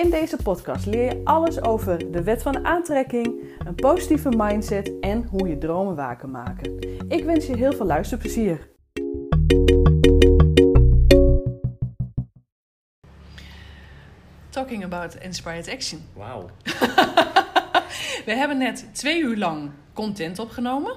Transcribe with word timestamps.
In 0.00 0.10
deze 0.10 0.36
podcast 0.36 0.86
leer 0.86 1.04
je 1.04 1.20
alles 1.24 1.62
over 1.62 2.10
de 2.12 2.22
wet 2.22 2.42
van 2.42 2.66
aantrekking, 2.66 3.44
een 3.66 3.74
positieve 3.74 4.28
mindset 4.36 4.92
en 5.00 5.24
hoe 5.24 5.48
je 5.48 5.58
dromen 5.58 5.96
waar 5.96 6.16
kan 6.16 6.30
maken. 6.30 6.78
Ik 7.08 7.24
wens 7.24 7.46
je 7.46 7.56
heel 7.56 7.72
veel 7.72 7.86
luisterplezier. 7.86 8.68
Talking 14.50 14.84
about 14.84 15.14
inspired 15.14 15.68
action. 15.68 16.00
Wauw. 16.14 16.50
We 18.26 18.34
hebben 18.34 18.58
net 18.58 18.88
twee 18.92 19.20
uur 19.20 19.36
lang 19.36 19.70
content 19.92 20.38
opgenomen 20.38 20.96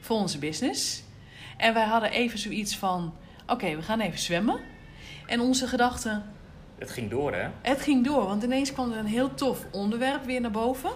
voor 0.00 0.16
onze 0.16 0.38
business. 0.38 1.02
En 1.56 1.74
wij 1.74 1.84
hadden 1.84 2.10
even 2.10 2.38
zoiets 2.38 2.76
van: 2.76 3.14
oké, 3.46 3.76
we 3.76 3.82
gaan 3.82 4.00
even 4.00 4.18
zwemmen. 4.18 4.60
En 5.26 5.40
onze 5.40 5.66
gedachten, 5.66 6.36
Het 6.78 6.90
ging 6.90 7.10
door, 7.10 7.34
hè? 7.34 7.48
het 7.62 7.80
ging 7.80 8.04
door, 8.04 8.24
want 8.24 8.42
ineens 8.42 8.72
kwam 8.72 8.92
er 8.92 8.98
een 8.98 9.06
heel 9.06 9.34
tof 9.34 9.66
onderwerp 9.70 10.24
weer 10.24 10.40
naar 10.40 10.50
boven. 10.50 10.90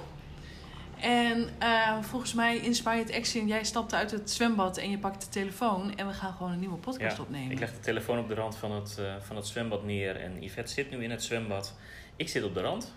En 1.00 1.48
eh, 1.58 2.02
volgens 2.02 2.34
mij, 2.34 2.58
Inspired 2.58 3.12
Action, 3.12 3.46
jij 3.46 3.64
stapte 3.64 3.96
uit 3.96 4.10
het 4.10 4.30
zwembad 4.30 4.76
en 4.76 4.90
je 4.90 4.98
pakt 4.98 5.20
de 5.20 5.28
telefoon 5.28 5.96
en 5.96 6.06
we 6.06 6.12
gaan 6.12 6.32
gewoon 6.32 6.52
een 6.52 6.58
nieuwe 6.58 6.76
podcast 6.76 7.18
opnemen. 7.18 7.50
Ik 7.50 7.58
leg 7.58 7.72
de 7.72 7.80
telefoon 7.80 8.18
op 8.18 8.28
de 8.28 8.34
rand 8.34 8.56
van 8.56 8.72
het, 8.72 8.98
eh, 8.98 9.14
van 9.20 9.36
het 9.36 9.46
zwembad 9.46 9.84
neer 9.84 10.16
en 10.16 10.42
Yvette 10.42 10.72
zit 10.72 10.90
nu 10.90 11.02
in 11.02 11.10
het 11.10 11.22
zwembad. 11.22 11.74
Ik 12.16 12.28
zit 12.28 12.44
op 12.44 12.54
de 12.54 12.60
rand 12.60 12.94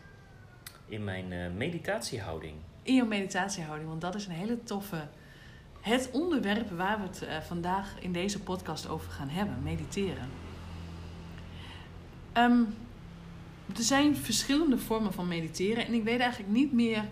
in 0.87 1.03
mijn 1.03 1.31
eh, 1.31 1.51
meditatiehouding. 1.55 2.53
In 2.81 2.95
jouw 2.95 3.05
meditatiehouding, 3.05 3.89
want 3.89 4.01
dat 4.01 4.15
is 4.15 4.25
een 4.25 4.33
hele 4.33 4.63
toffe. 4.63 5.07
Het 5.81 6.09
onderwerp 6.11 6.69
waar 6.69 6.97
we 6.97 7.03
het 7.03 7.45
vandaag 7.45 7.95
in 7.99 8.11
deze 8.11 8.39
podcast 8.39 8.87
over 8.87 9.11
gaan 9.11 9.29
hebben: 9.29 9.63
mediteren. 9.63 10.44
Ehm, 12.35 12.63
er 13.75 13.83
zijn 13.83 14.15
verschillende 14.15 14.77
vormen 14.77 15.13
van 15.13 15.27
mediteren 15.27 15.85
en 15.85 15.93
ik 15.93 16.03
weet 16.03 16.19
eigenlijk 16.19 16.51
niet 16.51 16.73
meer 16.73 17.03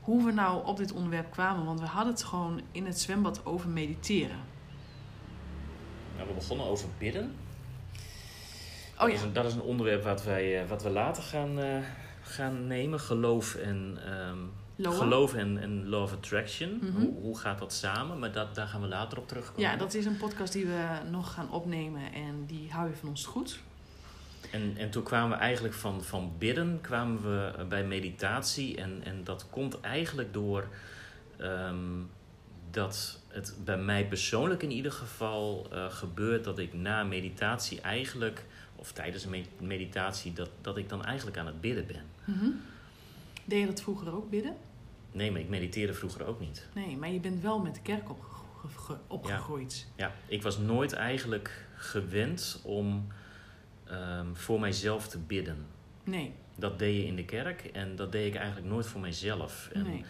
hoe 0.00 0.24
we 0.24 0.32
nou 0.32 0.66
op 0.66 0.76
dit 0.76 0.92
onderwerp 0.92 1.30
kwamen, 1.30 1.64
want 1.64 1.80
we 1.80 1.86
hadden 1.86 2.12
het 2.12 2.22
gewoon 2.22 2.60
in 2.72 2.86
het 2.86 3.00
zwembad 3.00 3.46
over 3.46 3.68
mediteren. 3.68 4.36
Nou, 6.16 6.28
we 6.28 6.34
begonnen 6.34 6.66
over 6.66 6.88
bidden. 6.98 7.34
Oh 8.94 8.98
dat, 8.98 9.08
ja, 9.08 9.14
is 9.14 9.22
een, 9.22 9.32
dat 9.32 9.44
is 9.44 9.54
een 9.54 9.60
onderwerp 9.60 10.04
wat, 10.04 10.24
wij, 10.24 10.62
eh, 10.62 10.68
wat 10.68 10.82
we 10.82 10.90
later 10.90 11.22
gaan, 11.22 11.58
eh, 11.58 11.78
gaan 12.22 12.66
nemen. 12.66 13.00
Geloof 13.00 13.54
en, 13.54 13.98
Loa? 14.76 14.96
geloof 14.96 15.34
en, 15.34 15.58
en 15.58 15.88
law 15.88 16.02
of 16.02 16.12
attraction. 16.12 16.78
Mhm. 16.80 17.00
hoe, 17.00 17.14
hoe 17.20 17.38
gaat 17.38 17.58
dat 17.58 17.72
samen? 17.72 18.18
Maar 18.18 18.32
dat, 18.32 18.54
daar 18.54 18.66
gaan 18.66 18.80
we 18.80 18.88
later 18.88 19.18
op 19.18 19.28
terugkomen. 19.28 19.70
Ja, 19.70 19.76
dat 19.76 19.94
is 19.94 20.04
een 20.04 20.16
podcast 20.16 20.52
die 20.52 20.66
we 20.66 20.98
nog 21.10 21.32
gaan 21.34 21.50
opnemen 21.50 22.12
en 22.12 22.44
die 22.46 22.70
hou 22.70 22.88
je 22.88 22.94
van 22.94 23.08
ons 23.08 23.24
goed. 23.24 23.60
En, 24.50 24.76
en 24.76 24.90
toen 24.90 25.02
kwamen 25.02 25.30
we 25.38 25.42
eigenlijk 25.44 25.74
van, 25.74 26.04
van 26.04 26.32
bidden 26.38 26.78
kwamen 26.80 27.22
we 27.22 27.52
eh, 27.58 27.64
bij 27.66 27.84
meditatie. 27.84 28.76
En, 28.76 29.00
en 29.04 29.24
dat 29.24 29.46
komt 29.50 29.80
eigenlijk 29.80 30.32
door 30.32 30.68
ehm, 31.36 31.76
dat 32.70 33.20
het 33.28 33.54
bij 33.64 33.78
mij 33.78 34.06
persoonlijk 34.06 34.62
in 34.62 34.70
ieder 34.70 34.92
geval 34.92 35.66
eh, 35.72 35.90
gebeurt 35.90 36.44
dat 36.44 36.58
ik 36.58 36.72
na 36.72 37.02
meditatie 37.04 37.80
eigenlijk, 37.80 38.44
of 38.76 38.92
tijdens 38.92 39.24
een 39.24 39.46
meditatie, 39.60 40.32
dat, 40.32 40.50
dat 40.60 40.76
ik 40.76 40.88
dan 40.88 41.04
eigenlijk 41.04 41.36
aan 41.38 41.46
het 41.46 41.60
bidden 41.60 41.86
ben. 41.86 42.02
Mhm. 42.24 42.50
Deed 43.44 43.60
je 43.60 43.66
dat 43.66 43.82
vroeger 43.82 44.14
ook 44.14 44.30
bidden? 44.30 44.56
Nee, 45.12 45.30
maar 45.30 45.40
ik 45.40 45.48
mediteerde 45.48 45.94
vroeger 45.94 46.26
ook 46.26 46.40
niet. 46.40 46.66
Nee, 46.74 46.96
maar 46.96 47.10
je 47.10 47.20
bent 47.20 47.42
wel 47.42 47.58
met 47.58 47.74
de 47.74 47.80
kerk 47.82 48.10
opge- 48.10 48.28
ge- 48.76 48.96
opgegroeid. 49.06 49.86
Ja, 49.96 50.12
ik 50.26 50.42
was 50.42 50.58
nooit 50.58 50.92
eigenlijk 50.92 51.66
gewend 51.76 52.60
om 52.64 53.06
ehm, 53.92 54.26
voor 54.34 54.60
mijzelf 54.60 55.08
te 55.08 55.18
bidden. 55.18 55.66
Nee, 56.04 56.32
Dat 56.56 56.78
deed 56.78 56.96
je 56.96 57.06
in 57.06 57.16
de 57.16 57.24
kerk 57.24 57.64
en 57.64 57.96
dat 57.96 58.12
deed 58.12 58.26
ik 58.26 58.34
eigenlijk 58.34 58.66
nooit 58.66 58.86
voor 58.86 59.00
mijzelf. 59.00 59.68
En 59.72 59.82
nee. 59.82 60.04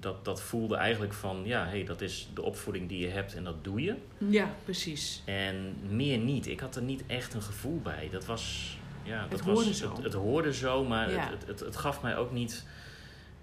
dat, 0.00 0.24
dat 0.24 0.42
voelde 0.42 0.76
eigenlijk 0.76 1.12
van, 1.12 1.42
ja, 1.44 1.66
hey, 1.66 1.84
dat 1.84 2.00
is 2.00 2.28
de 2.34 2.42
opvoeding 2.42 2.88
die 2.88 2.98
je 2.98 3.08
hebt 3.08 3.34
en 3.34 3.44
dat 3.44 3.64
doe 3.64 3.80
je. 3.82 3.96
Ja, 4.18 4.54
precies. 4.64 5.22
En 5.24 5.74
meer 5.88 6.18
niet. 6.18 6.46
Ik 6.46 6.60
had 6.60 6.76
er 6.76 6.82
niet 6.82 7.02
echt 7.06 7.34
een 7.34 7.42
gevoel 7.42 7.80
bij. 7.80 8.08
Dat 8.10 8.24
was, 8.26 8.76
ja, 9.02 9.26
dat 9.28 9.40
hoorde 9.40 9.64
was, 9.68 9.78
zo. 9.78 9.94
Het, 9.94 10.02
het 10.04 10.12
hoorde 10.14 10.52
zo, 10.54 10.84
maar 10.84 11.10
Ja. 11.10 11.30
het, 11.30 11.46
het, 11.46 11.60
het 11.60 11.76
gaf 11.76 12.02
mij 12.02 12.16
ook 12.16 12.32
niet, 12.32 12.66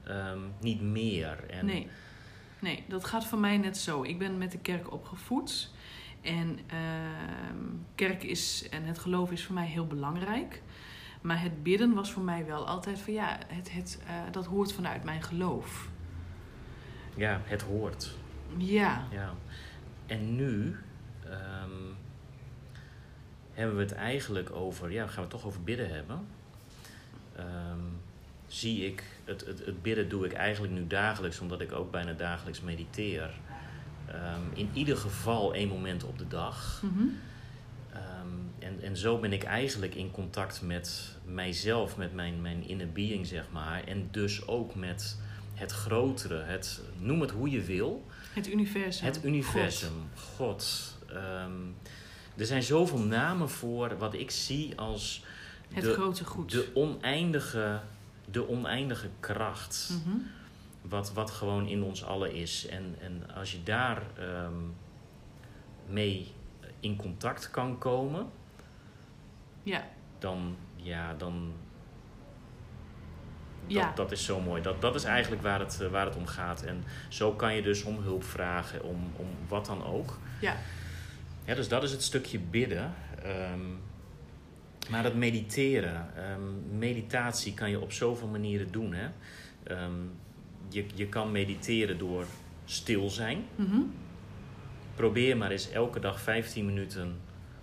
ehm, 0.03 0.39
niet 0.61 0.81
meer. 0.81 1.43
En, 1.49 1.65
Nee. 1.65 1.87
nee, 2.59 2.83
dat 2.87 3.05
gaat 3.05 3.25
voor 3.25 3.39
mij 3.39 3.57
net 3.57 3.77
zo. 3.77 4.03
Ik 4.03 4.19
ben 4.19 4.37
met 4.37 4.51
de 4.51 4.57
kerk 4.59 4.91
opgevoed. 4.91 5.71
En 6.23 6.59
ehm, 6.67 7.57
kerk 7.95 8.23
is 8.23 8.69
en 8.69 8.83
het 8.83 8.99
geloof 8.99 9.31
is 9.31 9.45
voor 9.45 9.55
mij 9.55 9.67
heel 9.67 9.87
belangrijk. 9.87 10.61
Maar 11.21 11.41
het 11.41 11.63
bidden 11.63 11.93
was 11.93 12.11
voor 12.11 12.23
mij 12.23 12.45
wel 12.45 12.67
altijd 12.67 12.99
van 12.99 13.13
ja, 13.13 13.39
het, 13.47 13.71
het, 13.71 14.01
eh, 14.07 14.13
dat 14.31 14.45
hoort 14.45 14.73
vanuit 14.73 15.03
mijn 15.03 15.21
geloof. 15.21 15.89
Ja, 17.15 17.41
het 17.43 17.61
hoort. 17.61 18.15
Ja, 18.57 19.07
Ja. 19.11 19.33
En 20.05 20.35
nu 20.35 20.75
ehm, 21.29 21.93
hebben 23.53 23.75
we 23.75 23.81
het 23.81 23.93
eigenlijk 23.93 24.51
over, 24.51 24.91
ja, 24.91 25.05
gaan 25.05 25.15
we 25.15 25.21
het 25.21 25.29
toch 25.29 25.45
over 25.45 25.63
bidden 25.63 25.89
hebben. 25.89 26.25
Ehm, 27.35 27.79
zie 28.47 28.85
ik, 28.85 29.03
het, 29.25 29.45
het, 29.45 29.65
het 29.65 29.81
bidden 29.81 30.09
doe 30.09 30.25
ik 30.25 30.33
eigenlijk 30.33 30.73
nu 30.73 30.87
dagelijks, 30.87 31.39
omdat 31.39 31.61
ik 31.61 31.71
ook 31.71 31.91
bijna 31.91 32.13
dagelijks 32.13 32.61
mediteer. 32.61 33.39
Ehm, 34.13 34.41
in 34.53 34.69
ieder 34.73 34.97
geval 34.97 35.53
één 35.53 35.67
moment 35.67 36.03
op 36.03 36.17
de 36.17 36.27
dag. 36.27 36.81
Mhm. 36.83 37.03
Ehm, 37.93 38.27
en, 38.59 38.81
en 38.81 38.97
zo 38.97 39.19
ben 39.19 39.33
ik 39.33 39.43
eigenlijk 39.43 39.95
in 39.95 40.11
contact 40.11 40.61
met 40.61 41.15
mijzelf, 41.25 41.97
met 41.97 42.13
mijn, 42.13 42.41
mijn 42.41 42.67
inner 42.67 42.91
being, 42.91 43.27
zeg 43.27 43.45
maar. 43.51 43.83
En 43.83 44.07
dus 44.11 44.47
ook 44.47 44.75
met 44.75 45.17
het 45.53 45.71
grotere, 45.71 46.43
het, 46.43 46.81
noem 46.99 47.21
het 47.21 47.31
hoe 47.31 47.49
je 47.49 47.61
wil. 47.61 48.05
het 48.33 48.51
universum. 48.51 49.05
Het 49.05 49.23
universum, 49.23 49.93
God. 50.35 50.93
Ehm, 51.09 51.51
er 52.35 52.45
zijn 52.45 52.63
zoveel 52.63 52.99
namen 52.99 53.49
voor 53.49 53.97
wat 53.97 54.13
ik 54.13 54.31
zie 54.31 54.75
als 54.75 55.23
Het 55.73 55.83
de, 55.83 55.93
grote 55.93 56.25
goed. 56.25 56.51
de, 56.51 56.67
oneindige, 56.73 57.79
de 58.31 58.49
oneindige 58.49 59.09
kracht. 59.19 59.89
Mhm. 60.05 60.17
Wat, 60.89 61.13
wat 61.13 61.31
gewoon 61.31 61.67
in 61.67 61.83
ons 61.83 62.03
allen 62.05 62.33
is. 62.33 62.67
En, 62.67 62.95
en 63.01 63.35
als 63.35 63.51
je 63.51 63.63
daar 63.63 64.01
ehm, 64.17 64.53
mee 65.87 66.31
in 66.79 66.95
contact 66.95 67.51
kan 67.51 67.77
komen, 67.77 68.29
Ja, 69.63 69.83
dan, 70.19 70.55
ja, 70.75 71.13
dan. 71.13 71.53
Dat, 73.67 73.71
Ja. 73.71 73.91
dat 73.95 74.11
is 74.11 74.25
zo 74.25 74.39
mooi. 74.39 74.61
Dat, 74.61 74.81
dat 74.81 74.95
is 74.95 75.03
eigenlijk 75.03 75.41
waar 75.41 75.59
het, 75.59 75.81
eh, 75.81 75.87
waar 75.87 76.05
het 76.05 76.15
om 76.15 76.25
gaat. 76.25 76.61
En 76.63 76.83
zo 77.09 77.31
kan 77.33 77.55
je 77.55 77.61
dus 77.61 77.83
om 77.83 77.97
hulp 78.01 78.23
vragen, 78.23 78.83
om, 78.83 79.11
om 79.15 79.27
wat 79.47 79.65
dan 79.65 79.83
ook. 79.85 80.17
ja. 80.41 80.55
Ja, 81.45 81.55
dus 81.55 81.67
dat 81.67 81.83
is 81.83 81.91
het 81.91 82.03
stukje 82.03 82.39
bidden. 82.39 82.93
Ehm, 83.23 83.59
maar 84.89 85.03
dat 85.03 85.15
mediteren. 85.15 86.15
ehm, 86.17 86.77
meditatie 86.77 87.53
kan 87.53 87.69
je 87.69 87.79
op 87.79 87.91
zoveel 87.91 88.27
manieren 88.27 88.71
doen. 88.71 88.93
Hè? 88.93 89.07
Je, 90.73 90.85
je 90.95 91.07
kan 91.07 91.31
mediteren 91.31 91.97
door 91.97 92.25
stil 92.65 93.09
zijn. 93.09 93.45
Mhm. 93.55 93.79
Probeer 94.95 95.37
maar 95.37 95.51
eens 95.51 95.69
elke 95.71 95.99
dag 95.99 96.21
15 96.21 96.65
minuten 96.65 97.15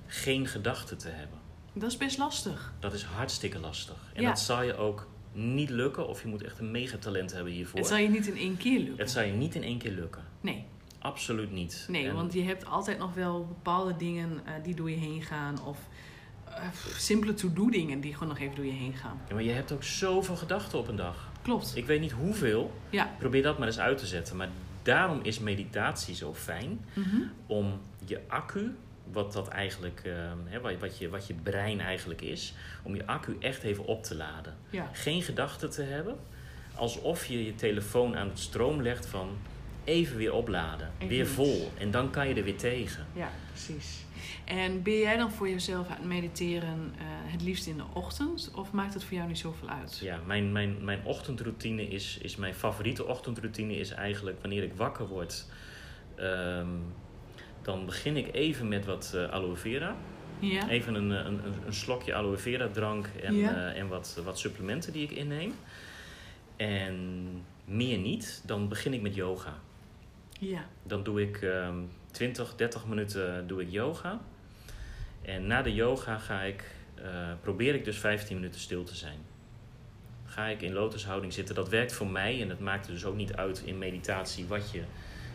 geen 0.07 0.47
gedachten 0.47 0.99
te 0.99 1.09
hebben. 1.09 1.39
Dat 1.73 1.91
is 1.91 1.97
best 1.97 2.19
lastig. 2.19 2.73
Dat 2.79 2.93
is 2.93 3.03
hartstikke 3.03 3.59
lastig. 3.59 4.11
En 4.15 4.23
Ja. 4.23 4.29
dat 4.29 4.41
zal 4.41 4.62
je 4.62 4.77
ook 4.77 5.09
niet 5.33 5.71
lukken. 5.71 6.09
Of 6.09 6.23
je 6.23 6.29
moet 6.29 6.43
echt 6.43 6.59
een 6.59 6.71
megatalent 6.71 7.33
hebben 7.33 7.53
hiervoor. 7.53 7.79
Het 7.79 7.89
zal 7.89 7.97
je 7.97 8.09
niet 8.09 8.27
in 8.27 8.37
één 8.37 8.57
keer 8.57 8.79
lukken. 8.79 8.99
Het 8.99 9.11
zal 9.11 9.23
je 9.23 9.33
niet 9.33 9.55
in 9.55 9.63
één 9.63 9.79
keer 9.79 9.93
lukken. 9.93 10.23
Nee, 10.41 10.65
Absoluut 10.99 11.53
niet. 11.53 11.87
nee 11.89 12.06
En- 12.09 12.15
want 12.15 12.33
je 12.33 12.43
hebt 12.43 12.67
altijd 12.67 12.99
nog 12.99 13.15
wel 13.15 13.47
bepaalde 13.47 13.97
dingen 13.97 14.41
eh, 14.47 14.53
die 14.63 14.75
door 14.75 14.91
je 14.91 14.97
heen 14.97 15.23
gaan. 15.23 15.65
Of 15.65 15.79
eh, 16.45 16.69
simpele 16.97 17.35
to-do 17.35 17.71
dingen 17.71 18.01
die 18.01 18.13
gewoon 18.13 18.29
nog 18.29 18.39
even 18.39 18.56
door 18.56 18.65
je 18.65 18.73
heen 18.73 18.95
gaan. 18.95 19.21
Ja, 19.29 19.35
maar 19.35 19.43
je 19.43 19.51
hebt 19.51 19.73
ook 19.73 19.83
zoveel 19.85 20.37
gedachten 20.37 20.79
op 20.79 20.89
een 20.89 20.97
dag. 20.97 21.30
Klopt. 21.43 21.77
Ik 21.77 21.87
weet 21.87 22.01
niet 22.01 22.13
hoeveel. 22.13 22.73
Ja. 22.91 23.11
Probeer 23.19 23.43
dat 23.43 23.59
maar 23.59 23.67
eens 23.67 23.81
uit 23.81 23.99
te 23.99 24.07
zetten. 24.07 24.37
Maar 24.37 24.49
daarom 24.83 25.21
is 25.23 25.39
meditatie 25.39 26.15
zo 26.15 26.35
fijn. 26.35 26.85
Mhm. 26.93 27.23
Om 27.47 27.81
je 28.05 28.21
accu 28.27 28.75
wat 29.13 29.33
dat 29.33 29.49
eigenlijk, 29.49 30.01
ehm, 30.05 30.39
hè, 30.45 30.61
wat, 30.61 30.79
wat, 30.79 30.99
je, 30.99 31.09
wat 31.09 31.27
je 31.27 31.35
brein 31.35 31.81
eigenlijk 31.81 32.21
is, 32.21 32.55
om 32.83 32.95
je 32.95 33.07
accu 33.07 33.37
echt 33.41 33.63
even 33.63 33.85
op 33.85 34.03
te 34.03 34.17
laden. 34.17 34.57
Ja. 34.71 34.89
Geen 34.93 35.23
gedachten 35.23 35.71
te 35.71 35.83
hebben, 35.83 36.17
alsof 36.75 37.27
je 37.27 37.45
je 37.45 37.55
telefoon 37.55 38.17
aan 38.17 38.29
het 38.29 38.39
stroom 38.39 38.83
legt 38.83 39.07
van 39.07 39.37
even 39.85 40.17
weer 40.17 40.32
opladen, 40.32 40.91
Even 40.99 41.09
weer 41.09 41.27
vol 41.27 41.71
en 41.79 41.91
dan 41.91 42.11
kan 42.11 42.29
je 42.29 42.35
er 42.35 42.44
weer 42.44 42.56
tegen. 42.56 43.06
Ja, 43.15 43.31
precies. 43.49 44.05
En 44.44 44.82
ben 44.82 44.99
jij 44.99 45.17
dan 45.17 45.32
voor 45.32 45.49
jezelf 45.49 45.88
aan 45.88 45.97
het 45.97 46.05
mediteren 46.05 46.94
eh, 46.99 47.05
het 47.06 47.43
liefst 47.43 47.67
in 47.67 47.77
de 47.77 47.82
ochtend? 47.93 48.50
Of 48.55 48.73
maakt 48.73 48.94
het 48.94 49.05
voor 49.05 49.17
jou 49.17 49.29
niet 49.29 49.38
zoveel 49.38 49.69
uit? 49.69 49.99
Ja, 50.03 50.21
mijn, 50.27 50.53
mijn, 50.53 50.85
mijn 50.85 51.00
ochtendroutine 51.05 51.88
is, 51.88 52.19
is 52.23 52.37
mijn 52.37 52.55
favoriete 52.55 53.06
ochtendroutine 53.06 53.77
is 53.77 53.91
eigenlijk 53.91 54.41
wanneer 54.41 54.62
ik 54.62 54.73
wakker 54.77 55.06
word. 55.09 55.47
ehm, 56.17 56.69
dan 57.62 57.87
begin 57.87 58.17
ik 58.17 58.35
even 58.35 58.69
met 58.69 58.85
wat 58.85 59.12
eh, 59.15 59.31
aloe 59.31 59.56
vera. 59.56 59.97
Ja? 60.38 60.69
Even 60.69 60.94
een, 60.94 61.12
eh, 61.12 61.19
een, 61.19 61.44
een, 61.44 61.55
een 61.67 61.75
slokje 61.75 62.15
aloe 62.15 62.37
vera 62.37 62.69
drank 62.69 63.06
en, 63.23 63.35
Ja. 63.37 63.73
en 63.73 63.88
wat, 63.88 64.21
wat 64.25 64.38
supplementen 64.38 64.93
die 64.93 65.03
ik 65.03 65.11
inneem. 65.11 65.55
En 66.56 67.29
meer 67.65 67.99
niet, 67.99 68.43
dan 68.47 68.69
begin 68.69 68.93
ik 68.94 69.00
met 69.03 69.15
yoga. 69.15 69.59
Ja. 70.41 70.65
Dan 70.83 71.03
doe 71.03 71.23
ik 71.23 71.43
ehm 71.43 71.77
20, 72.11 72.55
30 72.57 72.87
minuten 72.87 73.47
doe 73.47 73.63
ik 73.63 73.71
yoga. 73.71 74.21
En 75.23 75.47
na 75.47 75.63
de 75.63 75.75
yoga 75.75 76.19
ga 76.19 76.41
ik, 76.43 76.65
eh, 76.95 77.05
probeer 77.41 77.75
ik 77.75 77.85
dus 77.85 77.99
15 77.99 78.37
minuten 78.37 78.61
stil 78.61 78.85
te 78.85 78.95
zijn. 78.97 79.19
Ga 80.25 80.47
ik 80.47 80.63
in 80.63 80.73
lotushouding 80.73 81.33
zitten. 81.33 81.55
Dat 81.55 81.69
werkt 81.69 81.93
voor 81.93 82.07
mij 82.07 82.41
en 82.43 82.49
het 82.49 82.61
maakt 82.61 82.87
er 82.87 82.93
dus 82.93 83.05
ook 83.05 83.17
niet 83.17 83.35
uit 83.35 83.63
in 83.65 83.79
meditatie 83.79 84.47
wat 84.47 84.71
je 84.71 84.83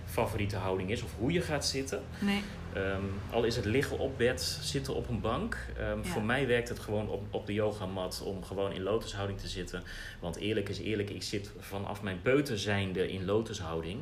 favoriete 0.06 0.56
houding 0.56 0.90
is 0.92 1.02
of 1.02 1.16
hoe 1.18 1.32
je 1.32 1.42
gaat 1.42 1.66
zitten. 1.66 2.02
Nee. 2.20 2.42
Ehm, 2.74 3.02
al 3.32 3.44
is 3.44 3.56
het 3.56 3.66
liggen 3.66 4.00
op 4.00 4.18
bed, 4.18 4.42
zitten 4.62 4.96
op 4.96 5.10
een 5.10 5.22
bank. 5.22 5.58
Ehm, 5.78 5.98
Ja. 5.98 6.04
Voor 6.04 6.24
mij 6.24 6.48
werkt 6.48 6.70
het 6.70 6.80
gewoon 6.80 7.10
op, 7.10 7.24
op 7.30 7.46
de 7.46 7.54
yogamat 7.54 8.22
om 8.26 8.44
gewoon 8.44 8.72
in 8.74 8.82
lotushouding 8.84 9.40
te 9.40 9.48
zitten. 9.48 9.84
Want 10.20 10.36
eerlijk 10.36 10.70
is 10.70 10.80
eerlijk, 10.80 11.10
ik 11.10 11.24
zit 11.24 11.52
vanaf 11.60 12.02
mijn 12.02 12.22
peuter 12.22 12.60
zijnde 12.60 13.12
in 13.12 13.26
lotushouding. 13.26 14.00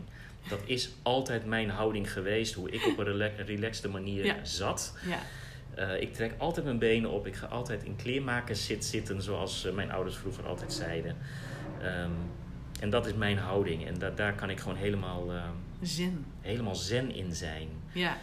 Dat 0.50 0.60
is 0.66 0.90
altijd 1.01 1.45
mijn 1.45 1.69
houding 1.69 2.12
geweest, 2.12 2.54
hoe 2.54 2.69
ik 2.69 2.86
op 2.86 2.98
een 2.98 3.06
rela- 3.06 3.44
relaxte 3.45 3.90
manier 3.90 4.25
Ja. 4.25 4.36
zat. 4.45 4.98
Ja. 5.07 5.19
Eh, 5.75 6.01
ik 6.01 6.13
trek 6.13 6.34
altijd 6.38 6.66
mijn 6.66 6.80
benen 6.80 7.10
op. 7.10 7.28
Ik 7.28 7.36
ga 7.36 7.45
altijd 7.48 7.84
in 7.84 7.95
kleermakers 7.95 8.66
zit 8.66 8.86
zitten, 8.86 9.22
zoals 9.22 9.66
eh, 9.66 9.74
mijn 9.74 9.92
ouders 9.92 10.16
vroeger 10.18 10.45
altijd 10.48 10.74
zeiden. 10.74 11.18
Ehm, 11.81 12.12
en 12.80 12.90
dat 12.90 13.06
is 13.06 13.13
mijn 13.13 13.38
houding. 13.38 13.86
En 13.88 14.00
da- 14.00 14.10
daar 14.10 14.34
kan 14.36 14.50
ik 14.50 14.60
gewoon 14.60 14.78
helemaal, 14.78 15.31
ehm, 15.31 15.50
Zin. 15.81 16.25
helemaal 16.42 16.75
zen 16.75 17.16
in 17.16 17.36
zijn. 17.36 17.68
Ja. 17.94 18.18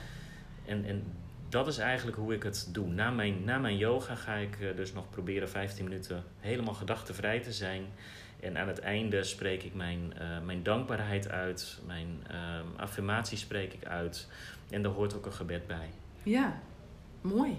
En, 0.65 0.85
en 0.85 1.03
dat 1.49 1.67
is 1.67 1.79
eigenlijk 1.79 2.17
hoe 2.17 2.35
ik 2.35 2.43
het 2.43 2.69
doe. 2.73 2.87
Na 2.89 3.11
mijn, 3.11 3.45
na 3.45 3.59
mijn 3.59 3.77
yoga 3.77 4.15
ga 4.15 4.35
ik 4.35 4.61
eh, 4.61 4.77
dus 4.77 4.93
nog 4.93 5.11
proberen 5.11 5.49
15 5.51 5.85
minuten 5.85 6.25
helemaal 6.41 6.75
gedachtenvrij 6.75 7.41
te 7.41 7.53
zijn. 7.53 7.83
En 8.41 8.59
aan 8.59 8.69
het 8.69 8.79
einde 8.79 9.23
spreek 9.23 9.63
ik 9.63 9.75
mijn, 9.75 10.13
eh, 10.19 10.41
mijn 10.45 10.63
dankbaarheid 10.63 11.29
uit. 11.29 11.81
Mijn 11.87 12.25
ehm 12.27 12.67
affirmatie 12.77 13.39
spreek 13.39 13.73
ik 13.73 13.85
uit. 13.85 14.29
En 14.71 14.83
daar 14.83 14.93
hoort 14.93 15.15
ook 15.15 15.27
een 15.27 15.33
gebed 15.33 15.67
bij. 15.67 15.91
Ja. 16.23 16.61
Mooi. 17.21 17.57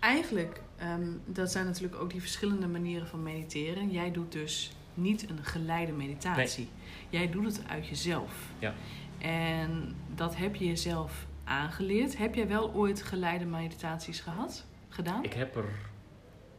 Eigenlijk, 0.00 0.60
ehm, 0.76 1.08
dat 1.26 1.50
zijn 1.50 1.66
natuurlijk 1.66 2.02
ook 2.02 2.10
die 2.10 2.20
verschillende 2.20 2.66
manieren 2.66 3.06
van 3.06 3.22
mediteren. 3.22 3.90
Jij 3.90 4.10
doet 4.10 4.32
dus 4.32 4.72
niet 4.94 5.30
een 5.30 5.44
geleide 5.44 5.92
meditatie. 5.92 6.68
Jij 7.08 7.30
doet 7.30 7.44
het 7.44 7.68
uit 7.68 7.86
jezelf. 7.88 8.32
Ja. 8.58 8.74
En 9.18 9.94
dat 10.14 10.36
heb 10.36 10.54
je 10.54 10.66
jezelf 10.66 11.26
aangeleerd. 11.44 12.18
Heb 12.18 12.34
jij 12.34 12.48
wel 12.48 12.72
ooit 12.72 13.02
geleide 13.02 13.44
meditaties 13.44 14.20
gehad? 14.20 14.64
Gedaan? 14.88 15.24
Ik 15.24 15.32
heb 15.32 15.56
er 15.56 15.64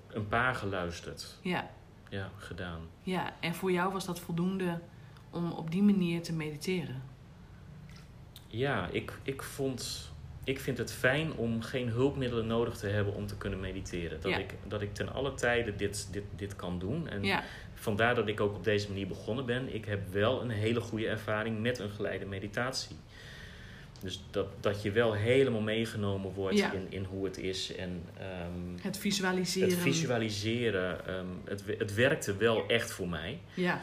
een 0.10 0.28
paar 0.28 0.56
geluisterd. 0.56 1.38
Ja. 1.42 1.70
Ja, 2.10 2.30
gedaan. 2.38 2.80
Ja, 3.04 3.34
en 3.40 3.56
voor 3.56 3.72
jou 3.72 3.94
was 3.94 4.06
dat 4.06 4.20
voldoende 4.20 4.80
om 5.30 5.52
op 5.52 5.72
die 5.72 5.84
manier 5.84 6.22
te 6.22 6.34
mediteren? 6.34 7.02
Ja, 8.48 8.88
ik, 8.92 9.14
ik 9.24 9.44
vond... 9.44 10.14
Ik 10.44 10.60
vind 10.60 10.78
het 10.78 10.92
fijn 10.92 11.34
om 11.34 11.62
geen 11.62 11.90
hulpmiddelen 11.90 12.48
nodig 12.48 12.78
te 12.78 12.88
hebben 12.88 13.14
om 13.14 13.28
te 13.28 13.38
kunnen 13.38 13.60
mediteren. 13.60 14.22
Dat, 14.22 14.32
Ja. 14.32 14.38
ik, 14.38 14.54
dat 14.68 14.82
ik 14.82 14.94
ten 14.94 15.14
alle 15.14 15.34
tijde 15.34 15.76
dit, 15.76 16.08
dit, 16.12 16.24
dit 16.36 16.56
kan 16.56 16.80
doen. 16.80 17.08
En 17.08 17.24
Ja, 17.24 17.44
Vandaar 17.74 18.16
dat 18.16 18.28
ik 18.28 18.40
ook 18.40 18.56
op 18.56 18.64
deze 18.64 18.88
manier 18.88 19.08
begonnen 19.08 19.46
ben. 19.46 19.74
Ik 19.74 19.86
heb 19.86 20.12
wel 20.12 20.42
een 20.42 20.50
hele 20.50 20.82
goede 20.82 21.08
ervaring 21.08 21.60
met 21.62 21.80
een 21.80 21.90
geleide 21.90 22.26
meditatie. 22.26 22.96
Dus 24.06 24.24
dat, 24.32 24.48
dat 24.60 24.82
je 24.82 24.92
wel 24.92 25.14
helemaal 25.14 25.62
meegenomen 25.62 26.34
wordt 26.34 26.58
Ja. 26.58 26.72
in, 26.72 26.86
in 26.90 27.04
hoe 27.04 27.26
het 27.26 27.38
is. 27.38 27.76
En 27.76 28.04
ehm, 28.18 28.82
het 28.82 28.98
visualiseren. 28.98 29.70
het 29.70 29.78
visualiseren, 29.80 31.08
ehm, 31.08 31.26
het, 31.44 31.64
het 31.78 31.94
werkte 31.94 32.38
wel 32.38 32.68
echt 32.68 32.92
voor 32.92 33.10
mij. 33.10 33.40
Ja. 33.54 33.80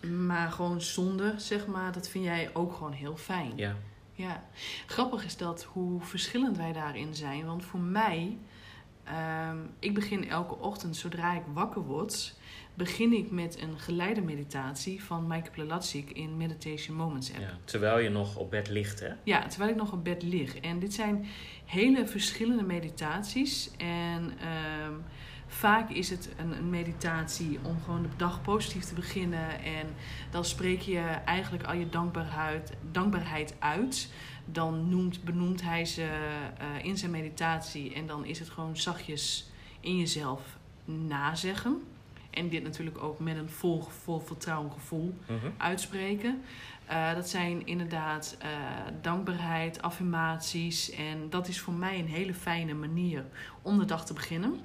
Maar 0.00 0.50
gewoon 0.50 0.80
zonder, 0.80 1.34
zeg 1.36 1.66
maar, 1.66 1.92
dat 1.92 2.08
vind 2.08 2.24
jij 2.24 2.50
ook 2.52 2.72
gewoon 2.74 2.92
heel 2.92 3.16
fijn. 3.16 3.52
Ja, 3.56 3.76
Ja, 4.14 4.44
grappig 4.86 5.24
is 5.24 5.36
dat 5.36 5.62
hoe 5.72 6.00
verschillend 6.00 6.56
wij 6.56 6.72
daarin 6.72 7.14
zijn. 7.14 7.46
Want 7.46 7.64
voor 7.64 7.80
mij, 7.80 8.36
ehm, 9.04 9.56
ik 9.78 9.94
begin 9.94 10.28
elke 10.30 10.54
ochtend 10.58 10.96
zodra 10.96 11.34
ik 11.34 11.42
wakker 11.52 11.82
word, 11.82 12.34
begin 12.74 13.12
ik 13.12 13.30
met 13.30 13.60
een 13.60 13.78
geleide 13.78 14.20
meditatie 14.20 15.02
van 15.02 15.26
Maaike 15.26 15.50
Plelatsik 15.50 16.10
in 16.10 16.36
Meditation 16.36 16.96
Moments 16.96 17.30
app. 17.30 17.40
ja. 17.40 17.58
Terwijl 17.64 17.98
je 17.98 18.08
nog 18.08 18.36
op 18.36 18.50
bed 18.50 18.68
ligt, 18.68 19.00
hè? 19.00 19.08
Ja, 19.24 19.46
terwijl 19.46 19.70
ik 19.70 19.76
nog 19.76 19.92
op 19.92 20.04
bed 20.04 20.22
lig. 20.22 20.56
En 20.56 20.78
dit 20.78 20.94
zijn 20.94 21.26
hele 21.64 22.06
verschillende 22.06 22.62
meditaties. 22.62 23.70
En 23.76 24.32
ehm, 24.40 24.92
vaak 25.46 25.90
is 25.90 26.10
het 26.10 26.28
een, 26.38 26.56
een 26.56 26.70
meditatie 26.70 27.58
om 27.62 27.80
gewoon 27.84 28.02
de 28.02 28.16
dag 28.16 28.42
positief 28.42 28.84
te 28.84 28.94
beginnen. 28.94 29.62
En 29.62 29.86
dan 30.30 30.44
spreek 30.44 30.80
je 30.80 31.00
eigenlijk 31.24 31.64
al 31.64 31.74
je 31.74 31.88
dankbaarheid, 31.88 32.72
dankbaarheid 32.90 33.54
uit. 33.58 34.12
Dan 34.44 34.88
noemt, 34.88 35.24
benoemt 35.24 35.62
hij 35.62 35.84
ze 35.84 36.02
eh, 36.58 36.84
in 36.84 36.98
zijn 36.98 37.10
meditatie. 37.10 37.94
En 37.94 38.06
dan 38.06 38.24
is 38.24 38.38
het 38.38 38.48
gewoon 38.48 38.76
zachtjes 38.76 39.50
in 39.80 39.98
jezelf 39.98 40.58
nazeggen. 40.84 41.82
En 42.30 42.48
dit 42.48 42.62
natuurlijk 42.62 43.02
ook 43.02 43.18
met 43.18 43.36
een 43.36 43.48
vol, 43.50 43.82
vol 44.02 44.20
vertrouwen 44.20 44.72
gevoel 44.72 45.14
Mhm. 45.26 45.46
uitspreken. 45.56 46.42
Eh, 46.86 47.14
dat 47.14 47.28
zijn 47.28 47.66
inderdaad 47.66 48.36
eh, 48.38 48.48
dankbaarheid, 49.02 49.82
affirmaties. 49.82 50.90
En 50.90 51.30
dat 51.30 51.48
is 51.48 51.60
voor 51.60 51.74
mij 51.74 51.98
een 51.98 52.06
hele 52.08 52.34
fijne 52.34 52.74
manier 52.74 53.24
om 53.62 53.78
de 53.78 53.84
dag 53.84 54.06
te 54.06 54.12
beginnen. 54.12 54.60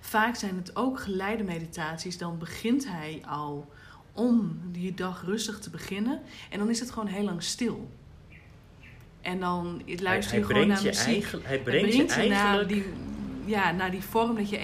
Vaak 0.00 0.34
zijn 0.36 0.56
het 0.56 0.76
ook 0.76 1.00
geleide 1.00 1.42
meditaties. 1.42 2.18
Dan 2.18 2.38
begint 2.38 2.88
hij 2.88 3.22
al 3.28 3.70
om 4.12 4.60
die 4.72 4.94
dag 4.94 5.22
rustig 5.24 5.58
te 5.58 5.70
beginnen. 5.70 6.20
En 6.50 6.58
dan 6.58 6.70
is 6.70 6.80
het 6.80 6.90
gewoon 6.90 7.08
heel 7.08 7.24
lang 7.24 7.42
stil. 7.42 7.90
En 9.20 9.40
dan 9.40 9.82
Hij, 9.86 9.98
luister 10.02 10.30
hij 10.32 10.40
je 10.40 10.46
gewoon 10.46 10.62
brengt, 10.66 10.82
naar 10.82 10.92
muziek. 10.92 11.06
eigen, 11.12 11.40
hij 11.44 11.58
brengt 11.58 11.94
je 11.94 12.04
naar 12.04 12.18
eigenlijk... 12.18 12.68
die, 12.68 12.84
ja, 13.44 13.70
naar 13.72 13.90
die 13.90 14.02
vorm 14.02 14.36
dat 14.36 14.50
je 14.50 14.56
Ja. 14.60 14.62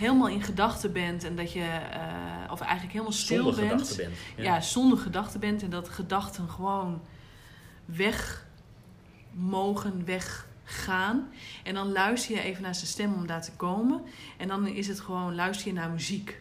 Helemaal 0.00 0.28
in 0.28 0.42
gedachten 0.42 0.92
bent. 0.92 1.24
En 1.24 1.36
dat 1.36 1.52
je, 1.52 1.64
eh, 1.64 2.52
of 2.52 2.60
eigenlijk 2.60 2.92
helemaal 2.92 3.12
stil 3.12 3.42
zonder 3.42 3.60
bent 3.60 3.70
gedachten 3.70 3.96
bent. 3.96 4.46
ja. 4.46 4.60
zonder 4.60 4.98
gedachten 4.98 5.40
bent 5.40 5.62
en 5.62 5.70
dat 5.70 5.88
gedachten 5.88 6.48
gewoon 6.48 7.02
weg 7.84 8.46
mogen 9.30 10.04
weggaan. 10.04 11.28
En 11.62 11.74
dan 11.74 11.92
luister 11.92 12.34
je 12.34 12.42
even 12.42 12.62
naar 12.62 12.74
zijn 12.74 12.86
stem 12.86 13.14
om 13.14 13.26
daar 13.26 13.42
te 13.42 13.52
komen. 13.52 14.02
En 14.36 14.48
dan 14.48 14.66
is 14.66 14.88
het 14.88 15.00
gewoon 15.00 15.34
luister 15.34 15.66
je 15.66 15.72
naar 15.72 15.90
muziek. 15.90 16.40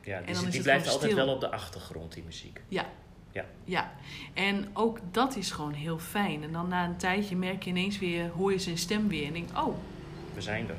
Ja, 0.00 0.18
En 0.18 0.34
die, 0.34 0.46
is 0.46 0.50
die 0.50 0.62
blijft 0.62 0.88
altijd 0.88 1.10
stil. 1.10 1.24
wel 1.24 1.34
op 1.34 1.40
de 1.40 1.50
achtergrond, 1.50 2.12
die 2.12 2.22
muziek. 2.24 2.60
Ja. 2.68 2.86
Ja. 3.32 3.44
ja. 3.64 3.92
En 4.34 4.68
ook 4.72 4.98
dat 5.10 5.36
is 5.36 5.50
gewoon 5.50 5.72
heel 5.72 5.98
fijn. 5.98 6.42
En 6.42 6.52
dan 6.52 6.68
na 6.68 6.84
een 6.84 6.96
tijdje 6.96 7.36
merk 7.36 7.62
je 7.62 7.70
ineens 7.70 7.98
weer, 7.98 8.28
hoor 8.28 8.52
je 8.52 8.58
zijn 8.58 8.78
stem 8.78 9.08
weer. 9.08 9.26
En 9.26 9.32
denk 9.32 9.48
oh. 9.58 9.76
We 10.34 10.40
zijn 10.40 10.68
er. 10.68 10.76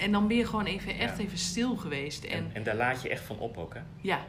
En 0.00 0.12
dan 0.12 0.28
ben 0.28 0.36
je 0.36 0.46
gewoon 0.46 0.64
even, 0.64 0.98
echt 0.98 1.18
Ja. 1.18 1.24
even 1.24 1.38
stil 1.38 1.76
geweest. 1.76 2.24
En, 2.24 2.38
En, 2.38 2.50
en 2.52 2.62
daar 2.62 2.76
laat 2.76 3.02
je 3.02 3.08
echt 3.08 3.24
van 3.24 3.38
op 3.38 3.56
ook, 3.58 3.74
hè? 3.74 3.80
Ja, 4.00 4.24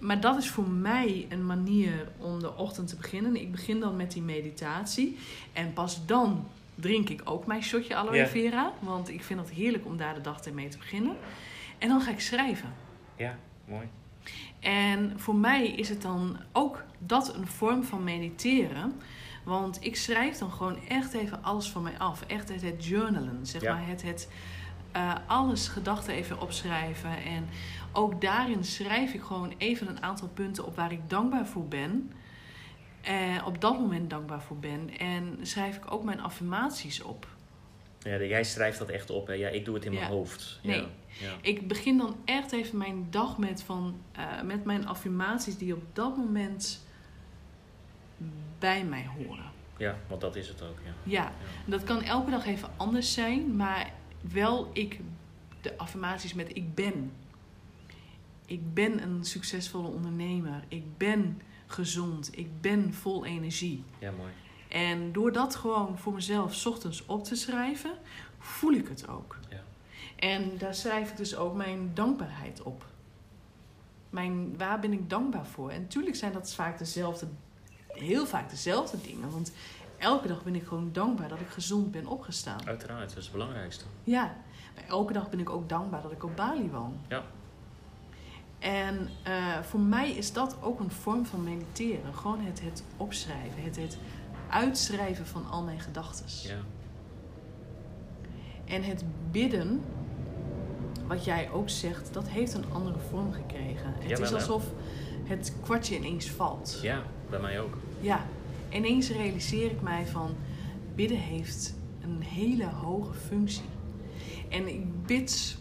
maar 0.00 0.20
dat 0.20 0.36
is 0.38 0.48
voor 0.50 0.68
mij 0.68 1.26
een 1.28 1.46
manier 1.46 2.08
om 2.18 2.40
de 2.40 2.56
ochtend 2.56 2.88
te 2.88 2.96
beginnen. 2.96 3.36
Ik 3.36 3.50
begin 3.50 3.80
dan 3.80 3.96
met 3.96 4.12
die 4.12 4.22
meditatie. 4.22 5.18
En 5.52 5.72
pas 5.72 6.06
dan 6.06 6.46
drink 6.74 7.08
ik 7.08 7.20
ook 7.24 7.46
mijn 7.46 7.62
shotje 7.62 7.94
aloe 7.96 8.16
Ja. 8.16 8.26
vera. 8.26 8.72
Want 8.80 9.08
ik 9.08 9.22
vind 9.22 9.40
het 9.40 9.50
heerlijk 9.50 9.86
om 9.86 9.96
daar 9.96 10.14
de 10.14 10.20
dag 10.20 10.52
mee 10.52 10.68
te 10.68 10.78
beginnen. 10.78 11.16
En 11.78 11.88
dan 11.88 12.00
ga 12.00 12.10
ik 12.10 12.20
schrijven. 12.20 12.74
Ja, 13.16 13.38
mooi. 13.68 13.86
En 14.60 15.12
voor 15.16 15.34
mij 15.34 15.66
is 15.68 15.88
het 15.88 16.02
dan 16.02 16.36
ook 16.52 16.82
dat 16.98 17.34
een 17.34 17.46
vorm 17.46 17.84
van 17.84 18.04
mediteren. 18.04 19.00
Want 19.42 19.84
ik 19.84 19.96
schrijf 19.96 20.38
dan 20.38 20.50
gewoon 20.52 20.78
echt 20.88 21.12
even 21.12 21.42
alles 21.42 21.70
van 21.70 21.82
mij 21.82 21.98
af. 21.98 22.22
Echt 22.22 22.48
het, 22.48 22.62
het 22.62 22.84
journalen, 22.84 23.46
zeg 23.46 23.62
Ja. 23.62 23.74
maar. 23.74 23.86
Het, 23.86 24.02
het 24.02 24.28
eh, 24.92 25.14
alles 25.26 25.68
gedachten 25.68 26.14
even 26.14 26.40
opschrijven. 26.40 27.10
En 27.24 27.48
ook 27.92 28.20
daarin 28.20 28.64
schrijf 28.64 29.12
ik 29.12 29.22
gewoon 29.22 29.54
even 29.58 29.88
een 29.88 30.02
aantal 30.02 30.28
punten 30.28 30.66
op 30.66 30.76
waar 30.76 30.92
ik 30.92 31.10
dankbaar 31.10 31.46
voor 31.46 31.66
ben. 31.68 32.12
eh, 33.02 33.42
op 33.46 33.60
dat 33.60 33.78
moment 33.78 34.10
dankbaar 34.10 34.42
voor 34.42 34.56
ben. 34.56 34.98
En 34.98 35.38
schrijf 35.42 35.76
ik 35.76 35.92
ook 35.92 36.04
mijn 36.04 36.20
affirmaties 36.20 37.02
op. 37.02 37.26
Ja, 37.98 38.22
jij 38.22 38.44
schrijft 38.44 38.78
dat 38.78 38.88
echt 38.88 39.10
op. 39.10 39.26
Hè? 39.26 39.32
Ja, 39.32 39.48
ik 39.48 39.64
doe 39.64 39.74
het 39.74 39.84
in 39.84 39.92
mijn 39.92 40.04
Ja. 40.04 40.10
hoofd. 40.10 40.60
Nee. 40.62 40.80
Ja. 40.80 40.86
Ja. 41.20 41.32
Ik 41.40 41.68
begin 41.68 41.98
dan 41.98 42.16
echt 42.24 42.52
even 42.52 42.78
mijn 42.78 43.06
dag 43.10 43.38
met, 43.38 43.62
van, 43.62 44.00
eh, 44.12 44.42
met 44.44 44.64
mijn 44.64 44.86
affirmaties 44.86 45.58
die 45.58 45.74
op 45.74 45.82
dat 45.92 46.16
moment 46.16 46.86
bij 48.62 48.84
mij 48.84 49.06
horen. 49.16 49.50
ja, 49.76 49.96
want 50.08 50.20
dat 50.20 50.36
is 50.36 50.48
het 50.48 50.62
ook. 50.62 50.78
Ja. 50.84 50.92
Ja, 51.02 51.22
Ja. 51.22 51.32
dat 51.66 51.84
kan 51.84 52.02
elke 52.02 52.30
dag 52.30 52.46
even 52.46 52.68
anders 52.76 53.12
zijn, 53.14 53.56
maar 53.56 53.92
wel 54.32 54.70
ik 54.72 55.00
de 55.60 55.78
affirmaties 55.78 56.34
met 56.34 56.56
ik 56.56 56.74
ben. 56.74 57.12
Ik 58.46 58.74
ben 58.74 59.02
een 59.02 59.24
succesvolle 59.24 59.88
ondernemer. 59.88 60.64
Ik 60.68 60.98
ben 60.98 61.40
gezond. 61.66 62.38
Ik 62.38 62.60
ben 62.60 62.94
vol 62.94 63.24
energie. 63.24 63.84
ja, 63.98 64.10
mooi. 64.10 64.30
En 64.68 65.12
door 65.12 65.32
dat 65.32 65.54
gewoon 65.56 65.98
voor 65.98 66.12
mezelf 66.12 66.54
's 66.54 66.66
ochtends 66.66 67.06
op 67.06 67.24
te 67.24 67.34
schrijven, 67.34 67.90
voel 68.38 68.72
ik 68.72 68.88
het 68.88 69.08
ook. 69.08 69.38
Ja. 69.50 69.60
En 70.16 70.58
daar 70.58 70.74
schrijf 70.74 71.10
ik 71.10 71.16
dus 71.16 71.36
ook 71.36 71.54
mijn 71.54 71.90
dankbaarheid 71.94 72.62
op. 72.62 72.84
Mijn, 74.10 74.56
waar 74.58 74.78
ben 74.80 74.92
ik 74.92 75.10
dankbaar 75.10 75.46
voor? 75.46 75.70
En 75.70 75.80
natuurlijk 75.80 76.16
zijn 76.16 76.32
dat 76.32 76.54
vaak 76.54 76.78
dezelfde, 76.78 77.26
heel 77.92 78.26
vaak 78.26 78.50
dezelfde 78.50 78.96
dingen. 79.00 79.30
Want 79.30 79.52
elke 79.98 80.28
dag 80.28 80.42
ben 80.42 80.54
ik 80.54 80.66
gewoon 80.66 80.90
dankbaar 80.92 81.28
dat 81.28 81.40
ik 81.40 81.48
gezond 81.48 81.90
ben 81.90 82.06
opgestaan. 82.06 82.66
Uiteraard, 82.66 83.08
dat 83.08 83.18
is 83.18 83.24
het 83.24 83.32
belangrijkste. 83.32 83.84
Ja, 84.04 84.34
maar 84.74 84.84
elke 84.88 85.12
dag 85.12 85.30
ben 85.30 85.40
ik 85.40 85.50
ook 85.50 85.68
dankbaar 85.68 86.02
dat 86.02 86.12
ik 86.12 86.24
op 86.24 86.36
Bali 86.36 86.70
woon. 86.70 87.00
Ja. 87.08 87.22
En 88.58 89.08
eh, 89.22 89.60
voor 89.62 89.80
mij 89.80 90.10
is 90.10 90.32
dat 90.32 90.56
ook 90.60 90.80
een 90.80 90.90
vorm 90.90 91.26
van 91.26 91.44
mediteren. 91.44 92.14
Gewoon 92.14 92.40
het, 92.40 92.60
het 92.60 92.84
opschrijven, 92.96 93.62
het, 93.62 93.76
het 93.76 93.98
uitschrijven 94.48 95.26
van 95.26 95.50
al 95.50 95.62
mijn 95.62 95.80
gedachten. 95.80 96.24
Ja. 96.48 96.58
En 98.64 98.82
het 98.82 99.04
bidden, 99.30 99.82
wat 101.06 101.24
jij 101.24 101.50
ook 101.50 101.68
zegt, 101.68 102.12
dat 102.12 102.28
heeft 102.28 102.54
een 102.54 102.72
andere 102.72 102.98
vorm 103.10 103.32
gekregen. 103.32 103.94
Het 103.98 104.18
is 104.18 104.32
alsof 104.32 104.64
het 105.24 105.54
kwartje 105.62 105.96
ineens 105.96 106.30
valt. 106.30 106.78
ja, 106.82 107.02
bij 107.32 107.40
mij 107.40 107.60
ook. 107.60 107.76
Ja, 108.00 108.26
ineens 108.68 109.10
realiseer 109.10 109.70
ik 109.70 109.82
mij 109.82 110.06
van 110.06 110.36
bidden 110.94 111.18
heeft 111.18 111.74
een 112.00 112.22
hele 112.22 112.66
hoge 112.66 113.14
functie. 113.14 113.70
En 114.48 114.68
ik 114.68 115.06
bid 115.06 115.56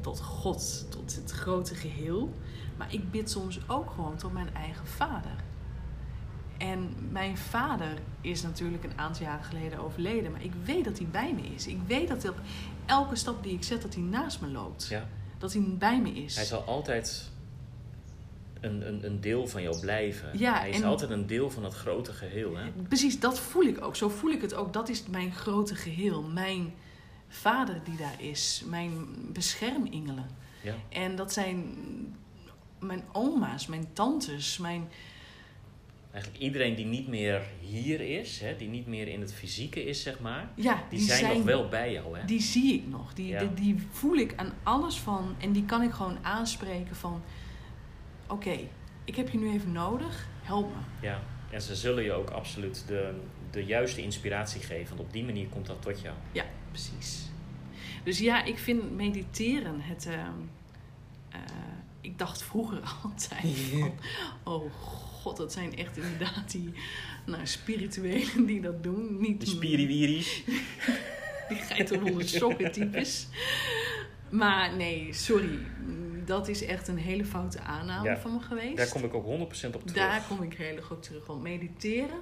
tot 0.00 0.20
God, 0.20 0.86
tot 0.90 1.16
het 1.16 1.30
grote 1.30 1.74
geheel. 1.74 2.32
Maar 2.76 2.92
ik 2.92 3.10
bid 3.10 3.30
soms 3.30 3.60
ook 3.68 3.90
gewoon 3.90 4.16
tot 4.16 4.32
mijn 4.32 4.54
eigen 4.54 4.86
vader. 4.86 5.44
En 6.58 6.94
mijn 7.10 7.36
vader 7.36 7.98
is 8.20 8.42
natuurlijk 8.42 8.84
een 8.84 8.98
aantal 8.98 9.26
jaren 9.26 9.44
geleden 9.44 9.78
overleden. 9.78 10.32
Maar 10.32 10.44
ik 10.44 10.52
weet 10.64 10.84
dat 10.84 10.98
hij 10.98 11.06
bij 11.06 11.34
me 11.34 11.42
is. 11.54 11.66
Ik 11.66 11.78
weet 11.86 12.08
dat 12.08 12.28
op 12.28 12.40
elke 12.86 13.16
stap 13.16 13.42
die 13.42 13.52
ik 13.52 13.64
zet, 13.64 13.82
dat 13.82 13.94
hij 13.94 14.02
naast 14.02 14.40
me 14.40 14.48
loopt. 14.48 14.86
Ja. 14.86 15.08
Dat 15.38 15.52
hij 15.52 15.62
bij 15.78 16.00
me 16.00 16.10
is. 16.10 16.36
Hij 16.36 16.44
zal 16.44 16.62
altijd 16.62 17.30
een, 18.66 18.88
een, 18.88 19.04
een 19.06 19.20
deel 19.20 19.46
van 19.46 19.62
jou 19.62 19.80
blijven. 19.80 20.38
Ja, 20.38 20.58
Hij 20.58 20.70
is 20.70 20.76
en- 20.76 20.84
altijd 20.84 21.10
een 21.10 21.26
deel 21.26 21.50
van 21.50 21.64
het 21.64 21.74
grote 21.74 22.12
geheel. 22.12 22.56
Hè? 22.56 22.70
Precies, 22.88 23.20
dat 23.20 23.40
voel 23.40 23.62
ik 23.62 23.84
ook. 23.84 23.96
Zo 23.96 24.08
voel 24.08 24.30
ik 24.30 24.40
het 24.42 24.54
ook. 24.54 24.72
Dat 24.72 24.88
is 24.88 25.02
mijn 25.10 25.32
grote 25.32 25.74
geheel. 25.74 26.22
Mijn 26.22 26.74
vader 27.28 27.80
die 27.84 27.96
daar 27.96 28.22
is. 28.22 28.62
Mijn 28.66 28.92
beschermengelen. 29.32 30.26
Ja. 30.62 30.74
En 30.88 31.16
dat 31.16 31.32
zijn 31.32 31.64
mijn 32.78 33.02
oma's, 33.12 33.66
mijn 33.66 33.86
tantes, 33.92 34.58
mijn... 34.58 34.88
Eigenlijk 36.12 36.44
iedereen 36.44 36.74
die 36.74 36.84
niet 36.84 37.08
meer 37.08 37.42
hier 37.60 38.00
is, 38.00 38.40
hè, 38.40 38.56
die 38.56 38.68
niet 38.68 38.86
meer 38.86 39.08
in 39.08 39.20
het 39.20 39.34
fysieke 39.34 39.84
is, 39.84 40.02
zeg 40.02 40.20
maar, 40.20 40.50
Ja, 40.54 40.84
die, 40.90 40.98
zijn, 41.00 41.36
nog 41.36 41.44
wel 41.44 41.68
bij 41.68 41.92
jou. 41.92 42.18
Hè? 42.18 42.24
Die 42.24 42.40
zie 42.42 42.74
ik 42.74 42.86
nog. 42.88 43.14
Die, 43.14 43.26
Ja. 43.26 43.38
die, 43.38 43.54
die 43.54 43.86
voel 43.90 44.16
ik 44.16 44.32
aan 44.36 44.52
alles 44.62 44.98
van. 44.98 45.34
En 45.38 45.52
die 45.52 45.64
kan 45.64 45.82
ik 45.82 45.90
gewoon 45.92 46.18
aanspreken 46.22 46.96
van... 46.96 47.22
Oké, 48.28 48.58
ik 49.04 49.16
heb 49.16 49.28
je 49.28 49.38
nu 49.38 49.50
even 49.52 49.72
nodig. 49.72 50.26
Help 50.42 50.68
me. 50.68 51.06
Ja. 51.06 51.22
En 51.50 51.62
ze 51.62 51.74
zullen 51.76 52.04
je 52.04 52.12
ook 52.12 52.30
absoluut 52.30 52.84
de, 52.86 53.14
de 53.50 53.64
juiste 53.64 54.02
inspiratie 54.02 54.60
geven, 54.60 54.88
want 54.96 55.00
op 55.08 55.12
die 55.12 55.24
manier 55.24 55.46
komt 55.46 55.66
dat 55.66 55.82
tot 55.82 56.00
jou. 56.00 56.14
Ja, 56.32 56.44
precies. 56.70 57.28
Dus 58.04 58.18
ja, 58.18 58.44
ik 58.44 58.58
vind 58.58 58.96
mediteren 58.96 59.80
het. 59.80 60.06
ehm, 60.06 60.30
eh, 61.30 61.40
ik 62.00 62.18
dacht 62.18 62.42
vroeger 62.42 62.80
altijd 63.02 63.58
van, 63.70 63.92
oh 64.54 64.72
god, 64.72 65.36
dat 65.36 65.52
zijn 65.52 65.76
echt 65.76 65.96
inderdaad 65.96 66.50
die 66.50 66.72
nou, 67.26 67.46
spirituelen 67.46 68.46
die 68.46 68.60
dat 68.60 68.82
doen. 68.82 69.20
Niet 69.20 69.40
De 69.44 69.46
spiriwiris. 69.46 70.42
die 71.48 71.56
geitenwolle 71.56 72.26
sokken 72.26 72.72
types. 72.72 73.26
Maar 74.30 74.76
nee, 74.76 75.12
sorry. 75.12 75.58
Dat 76.26 76.48
is 76.48 76.64
echt 76.64 76.88
een 76.88 76.98
hele 76.98 77.24
foute 77.24 77.60
aanname 77.60 78.08
Ja, 78.08 78.18
van 78.18 78.32
me 78.32 78.40
geweest. 78.40 78.76
Daar 78.76 78.88
kom 78.88 79.04
ik 79.04 79.14
ook 79.14 79.24
100% 79.24 79.28
op 79.48 79.50
terug. 79.50 79.92
Daar 79.92 80.24
kom 80.28 80.42
ik 80.42 80.54
heel 80.54 80.76
erg 80.76 80.90
op 80.90 81.02
terug. 81.02 81.26
Want 81.26 81.42
mediteren 81.42 82.20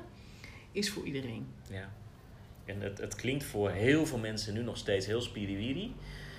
is 0.72 0.90
voor 0.90 1.04
iedereen. 1.04 1.46
Ja. 1.70 1.92
En 2.64 2.80
het, 2.80 2.98
het 2.98 3.14
klinkt 3.14 3.44
voor 3.44 3.70
heel 3.70 4.06
veel 4.06 4.18
mensen 4.18 4.54
nu 4.54 4.62
nog 4.62 4.76
steeds 4.76 5.06
heel 5.06 5.20
spiriwiri. 5.20 5.94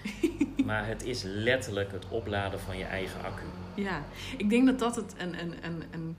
maar 0.65 0.87
het 0.87 1.03
is 1.03 1.23
letterlijk 1.23 1.91
het 1.91 2.09
opladen 2.09 2.59
van 2.59 2.77
je 2.77 2.83
eigen 2.83 3.23
accu. 3.23 3.43
Ja, 3.75 4.05
ik 4.37 4.49
denk 4.49 4.65
dat 4.65 4.79
dat 4.79 4.95
het 4.95 5.13
een, 5.17 5.39
een, 5.39 5.53
een, 5.65 5.83
een, 5.91 6.17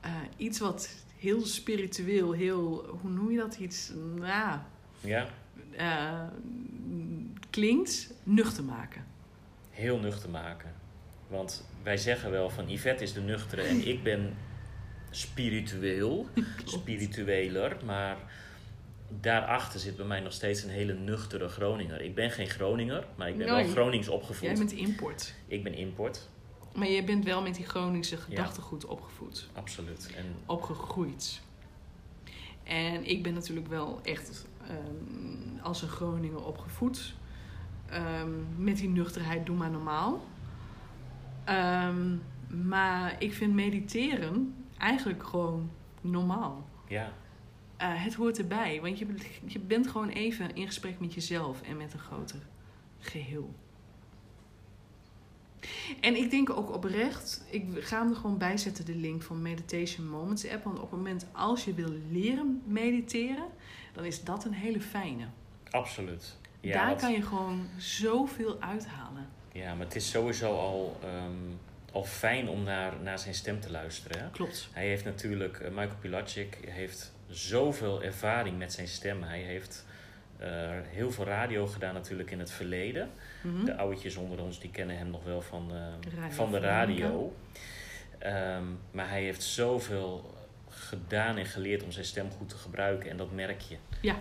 eh, 0.00 0.10
iets 0.36 0.58
wat 0.58 1.04
heel 1.16 1.46
spiritueel, 1.46 2.32
heel, 2.32 2.86
hoe 3.00 3.10
noem 3.10 3.30
je 3.30 3.36
dat 3.36 3.56
iets? 3.56 3.92
Nou, 4.16 4.58
Ja, 5.00 5.26
eh, 5.76 6.22
klinkt 7.50 8.14
nuchter 8.22 8.64
maken. 8.64 9.04
Heel 9.70 9.98
nuchter 9.98 10.30
maken. 10.30 10.72
Want 11.28 11.68
wij 11.82 11.96
zeggen 11.96 12.30
wel 12.30 12.50
van 12.50 12.70
Yvette 12.70 13.02
is 13.02 13.12
de 13.12 13.20
nuchtere 13.20 13.62
en 13.62 13.86
ik 13.88 14.02
ben 14.02 14.36
spiritueel, 15.10 16.28
spiritueler. 16.64 17.76
Maar 17.84 18.16
daarachter 19.20 19.80
zit 19.80 19.96
bij 19.96 20.06
mij 20.06 20.20
nog 20.20 20.32
steeds 20.32 20.62
een 20.62 20.70
hele 20.70 20.92
nuchtere 20.94 21.48
Groninger. 21.48 22.00
Ik 22.00 22.14
ben 22.14 22.30
geen 22.30 22.48
Groninger, 22.48 23.06
maar 23.16 23.28
ik 23.28 23.36
ben 23.36 23.46
Nee. 23.46 23.64
wel 23.64 23.72
Gronings 23.72 24.08
opgevoed. 24.08 24.46
Jij 24.46 24.54
bent 24.54 24.72
import. 24.72 25.34
Ik 25.46 25.62
ben 25.62 25.74
import, 25.74 26.28
Maar 26.74 26.88
je 26.88 27.04
bent 27.04 27.24
wel 27.24 27.42
met 27.42 27.54
die 27.54 27.66
Groningse 27.66 28.16
gedachtegoed 28.16 28.84
opgevoed, 28.84 29.48
absoluut. 29.52 30.10
En 30.16 30.24
opgegroeid. 30.46 31.40
En 32.64 33.04
ik 33.04 33.22
ben 33.22 33.34
natuurlijk 33.34 33.68
wel 33.68 34.00
echt 34.02 34.46
ehm, 34.68 35.58
als 35.62 35.82
een 35.82 35.88
Groninger 35.88 36.44
opgevoed. 36.44 37.14
Ehm, 37.90 38.30
met 38.56 38.76
die 38.76 38.88
nuchterheid, 38.88 39.46
doe 39.46 39.56
maar 39.56 39.70
normaal. 39.70 40.24
Ehm, 41.44 42.16
maar 42.66 43.16
ik 43.18 43.32
vind 43.32 43.54
mediteren 43.54 44.54
eigenlijk 44.78 45.22
gewoon 45.22 45.70
normaal. 46.00 46.68
ja, 46.88 47.12
Eh, 47.76 48.04
het 48.04 48.14
hoort 48.14 48.38
erbij, 48.38 48.80
want 48.80 48.98
je, 48.98 49.06
je 49.46 49.58
bent 49.58 49.86
gewoon 49.88 50.08
even 50.08 50.54
in 50.54 50.66
gesprek 50.66 51.00
met 51.00 51.14
jezelf 51.14 51.62
en 51.62 51.76
met 51.76 51.92
een 51.92 51.98
groter 51.98 52.40
geheel. 52.98 53.54
En 56.00 56.16
ik 56.16 56.30
denk 56.30 56.50
ook 56.50 56.74
oprecht, 56.74 57.44
ik 57.50 57.64
ga 57.74 57.98
hem 57.98 58.10
er 58.10 58.16
gewoon 58.16 58.38
bij 58.38 58.56
zetten, 58.56 58.84
de 58.84 58.94
link 58.94 59.22
van 59.22 59.42
Meditation 59.42 60.08
Moments 60.08 60.48
app. 60.48 60.64
Want 60.64 60.76
op 60.78 60.90
het 60.90 60.98
moment 60.98 61.26
als 61.32 61.64
je 61.64 61.74
wil 61.74 61.92
leren 62.10 62.62
mediteren, 62.66 63.46
dan 63.92 64.04
is 64.04 64.24
dat 64.24 64.44
een 64.44 64.52
hele 64.52 64.80
fijne. 64.80 65.26
absoluut. 65.70 66.36
Ja, 66.60 66.86
Daar 66.86 66.96
kan 66.96 67.12
je 67.12 67.22
gewoon 67.22 67.68
zoveel 67.78 68.56
uithalen. 68.60 69.28
Ja, 69.52 69.74
maar 69.74 69.86
het 69.86 69.96
is 69.96 70.10
sowieso 70.10 70.56
al, 70.56 70.98
ehm, 71.02 71.32
al 71.92 72.04
fijn 72.04 72.48
om 72.48 72.62
naar, 72.62 72.92
naar 73.02 73.18
zijn 73.18 73.34
stem 73.34 73.60
te 73.60 73.70
luisteren. 73.70 74.20
Hè? 74.20 74.30
Klopt. 74.30 74.68
Hij 74.72 74.86
heeft 74.86 75.04
natuurlijk, 75.04 75.58
eh, 75.60 75.68
Michael 75.68 75.98
Pilacic 76.00 76.58
heeft 76.66 77.12
zoveel 77.28 78.02
ervaring 78.02 78.58
met 78.58 78.72
zijn 78.72 78.88
stem. 78.88 79.22
Hij 79.22 79.40
heeft 79.40 79.84
eh, 80.38 80.70
heel 80.84 81.10
veel 81.12 81.24
radio 81.24 81.66
gedaan 81.66 81.94
natuurlijk 81.94 82.30
in 82.30 82.38
het 82.38 82.50
verleden. 82.50 83.10
Mhm. 83.42 83.64
De 83.64 83.76
oudjes 83.76 84.16
onder 84.16 84.42
ons 84.42 84.60
die 84.60 84.70
kennen 84.70 84.98
hem 84.98 85.10
nog 85.10 85.24
wel 85.24 85.42
van, 85.42 85.70
eh, 85.74 86.30
van 86.30 86.50
de 86.50 86.58
radio. 86.58 87.36
Ehm, 88.18 88.64
maar 88.90 89.08
hij 89.08 89.22
heeft 89.22 89.42
zoveel 89.42 90.34
gedaan 90.68 91.36
en 91.36 91.46
geleerd 91.46 91.82
om 91.82 91.92
zijn 91.92 92.04
stem 92.04 92.30
goed 92.30 92.48
te 92.48 92.56
gebruiken. 92.56 93.10
En 93.10 93.16
dat 93.16 93.32
merk 93.32 93.60
je. 93.60 93.76
Ja. 94.00 94.16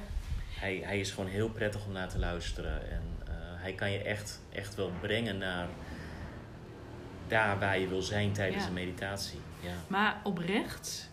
Hij, 0.50 0.82
hij 0.84 1.00
is 1.00 1.12
gewoon 1.12 1.30
heel 1.30 1.50
prettig 1.50 1.86
om 1.86 1.92
naar 1.92 2.10
te 2.10 2.20
luisteren. 2.20 2.92
En 2.92 3.02
eh, 3.28 3.34
hij 3.36 3.74
kan 3.74 3.92
je 3.92 3.98
echt, 4.00 4.42
echt 4.54 4.76
wel 4.76 4.92
brengen 5.02 5.38
naar 5.38 5.68
daar 7.28 7.60
waar 7.60 7.80
je 7.80 7.88
wil 7.88 8.02
zijn 8.02 8.32
tijdens 8.32 8.62
Ja. 8.64 8.68
een 8.68 8.74
meditatie. 8.74 9.40
Ja. 9.60 9.74
Maar 9.88 10.20
oprecht, 10.24 11.10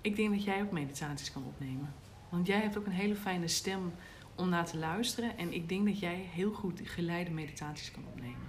ik 0.00 0.16
denk 0.16 0.30
dat 0.34 0.44
jij 0.44 0.60
ook 0.62 0.70
meditaties 0.70 1.32
kan 1.32 1.44
opnemen. 1.44 1.94
Want 2.28 2.46
jij 2.46 2.60
hebt 2.60 2.78
ook 2.78 2.86
een 2.86 2.92
hele 2.92 3.16
fijne 3.16 3.48
stem 3.48 3.92
om 4.34 4.48
naar 4.48 4.66
te 4.66 4.76
luisteren. 4.78 5.38
En 5.38 5.52
ik 5.52 5.68
denk 5.68 5.86
dat 5.86 5.98
jij 5.98 6.28
heel 6.32 6.52
goed 6.52 6.80
geleide 6.84 7.30
meditaties 7.30 7.90
kan 7.90 8.04
opnemen. 8.12 8.46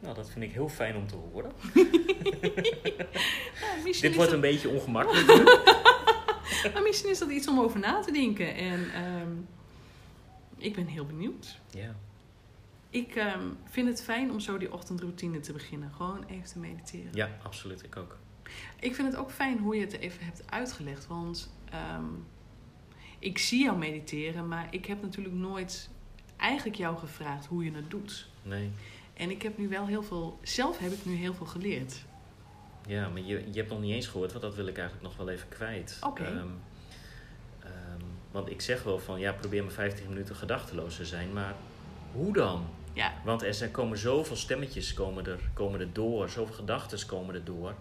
Nou, 0.00 0.14
dat 0.14 0.30
vind 0.30 0.44
ik 0.44 0.52
heel 0.52 0.68
fijn 0.68 0.96
om 0.96 1.06
te 1.06 1.14
horen. 1.16 1.52
Ja, 3.84 4.00
Dit 4.00 4.14
wordt 4.14 4.32
een 4.32 4.40
beetje 4.40 4.68
ongemakkelijk. 4.68 5.28
Maar 6.74 6.82
misschien 6.82 7.10
is 7.10 7.18
dat 7.18 7.30
iets 7.30 7.48
om 7.48 7.60
over 7.60 7.80
na 7.80 8.00
te 8.00 8.12
denken. 8.12 8.54
En 8.54 8.92
ehm, 8.94 9.32
ik 10.56 10.74
ben 10.74 10.86
heel 10.86 11.06
benieuwd. 11.06 11.60
Ja. 11.70 11.94
Ik 12.90 13.14
ehm, 13.14 13.44
vind 13.64 13.88
het 13.88 14.02
fijn 14.02 14.30
om 14.30 14.40
zo 14.40 14.58
die 14.58 14.72
ochtendroutine 14.72 15.40
te 15.40 15.52
beginnen. 15.52 15.92
Gewoon 15.92 16.24
even 16.28 16.48
te 16.48 16.58
mediteren. 16.58 17.10
ja, 17.12 17.28
absoluut. 17.42 17.82
Ik 17.82 17.96
ook. 17.96 18.18
Ik 18.80 18.94
vind 18.94 19.08
het 19.08 19.16
ook 19.16 19.30
fijn 19.30 19.58
hoe 19.58 19.74
je 19.74 19.80
het 19.80 19.98
even 19.98 20.24
hebt 20.24 20.50
uitgelegd. 20.50 21.06
Want 21.06 21.52
ehm, 21.70 22.04
ik 23.18 23.38
zie 23.38 23.62
jou 23.62 23.78
mediteren, 23.78 24.48
maar 24.48 24.66
ik 24.70 24.86
heb 24.86 25.02
natuurlijk 25.02 25.34
nooit 25.34 25.90
eigenlijk 26.36 26.76
jou 26.76 26.98
gevraagd 26.98 27.46
hoe 27.46 27.64
je 27.64 27.72
het 27.72 27.90
doet. 27.90 28.28
Nee. 28.42 28.70
En 29.14 29.30
ik 29.30 29.42
heb 29.42 29.58
nu 29.58 29.68
wel 29.68 29.86
heel 29.86 30.02
veel, 30.02 30.38
zelf 30.42 30.78
heb 30.78 30.92
ik 30.92 31.04
nu 31.04 31.14
heel 31.14 31.34
veel 31.34 31.46
geleerd. 31.46 32.04
Ja, 32.90 33.08
maar 33.08 33.22
je, 33.22 33.44
je 33.50 33.58
hebt 33.58 33.70
nog 33.70 33.80
niet 33.80 33.94
eens 33.94 34.06
gehoord, 34.06 34.30
want 34.30 34.44
dat 34.44 34.54
wil 34.54 34.66
ik 34.66 34.78
eigenlijk 34.78 35.08
nog 35.08 35.16
wel 35.16 35.28
even 35.34 35.48
kwijt. 35.48 35.98
Oké. 36.06 36.22
Ehm, 36.24 36.36
ehm, 37.60 38.04
want 38.30 38.50
ik 38.50 38.60
zeg 38.60 38.82
wel 38.82 38.98
van, 38.98 39.20
ja, 39.20 39.32
probeer 39.32 39.62
maar 39.62 39.72
15 39.72 40.08
minuten 40.08 40.36
gedachteloos 40.36 40.96
te 40.96 41.04
zijn, 41.04 41.32
maar 41.32 41.54
hoe 42.12 42.32
dan? 42.32 42.66
Ja, 42.92 43.12
Want 43.24 43.42
er 43.42 43.54
zijn, 43.54 43.70
komen 43.70 43.98
zoveel 43.98 44.36
stemmetjes 44.36 44.94
komen 44.94 45.26
er, 45.26 45.38
komen 45.52 45.80
er 45.80 45.92
door, 45.92 46.28
zoveel 46.28 46.54
gedachten 46.54 47.06
komen 47.06 47.34
er 47.34 47.44
door. 47.44 47.74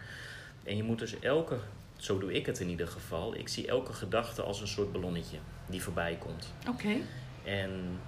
En 0.63 0.75
je 0.77 0.83
moet 0.83 0.99
dus 0.99 1.19
elke, 1.19 1.57
zo 1.97 2.19
doe 2.19 2.33
ik 2.33 2.45
het 2.45 2.59
in 2.59 2.69
ieder 2.69 2.87
geval, 2.87 3.35
ik 3.35 3.47
zie 3.47 3.67
elke 3.67 3.93
gedachte 3.93 4.41
als 4.41 4.61
een 4.61 4.67
soort 4.67 4.91
ballonnetje 4.91 5.37
die 5.67 5.81
voorbij 5.81 6.17
komt. 6.19 6.53
oké. 6.67 6.95
En 7.43 7.99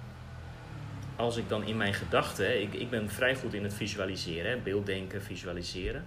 als 1.16 1.36
ik 1.36 1.48
dan 1.48 1.64
in 1.64 1.76
mijn 1.76 1.94
gedachten, 1.94 2.62
ik, 2.62 2.74
ik 2.74 2.90
ben 2.90 3.10
vrij 3.10 3.36
goed 3.36 3.54
in 3.54 3.62
het 3.62 3.74
visualiseren, 3.74 4.50
hè, 4.50 4.56
beelddenken, 4.56 5.22
visualiseren. 5.22 6.04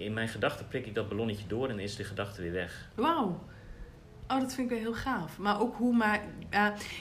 In 0.00 0.12
mijn 0.12 0.28
gedachten 0.28 0.68
prik 0.68 0.86
ik 0.86 0.94
dat 0.94 1.08
ballonnetje 1.08 1.46
door 1.46 1.68
en 1.68 1.78
is 1.78 1.96
de 1.96 2.04
gedachte 2.04 2.42
weer 2.42 2.52
weg. 2.52 2.90
Wauw. 2.94 3.44
Oh, 4.28 4.40
dat 4.40 4.54
vind 4.54 4.58
ik 4.58 4.68
wel 4.68 4.78
heel 4.78 4.94
gaaf. 4.94 5.38
Maar 5.38 5.60
ook 5.60 5.76
hoe 5.76 5.96
maar... 5.96 6.20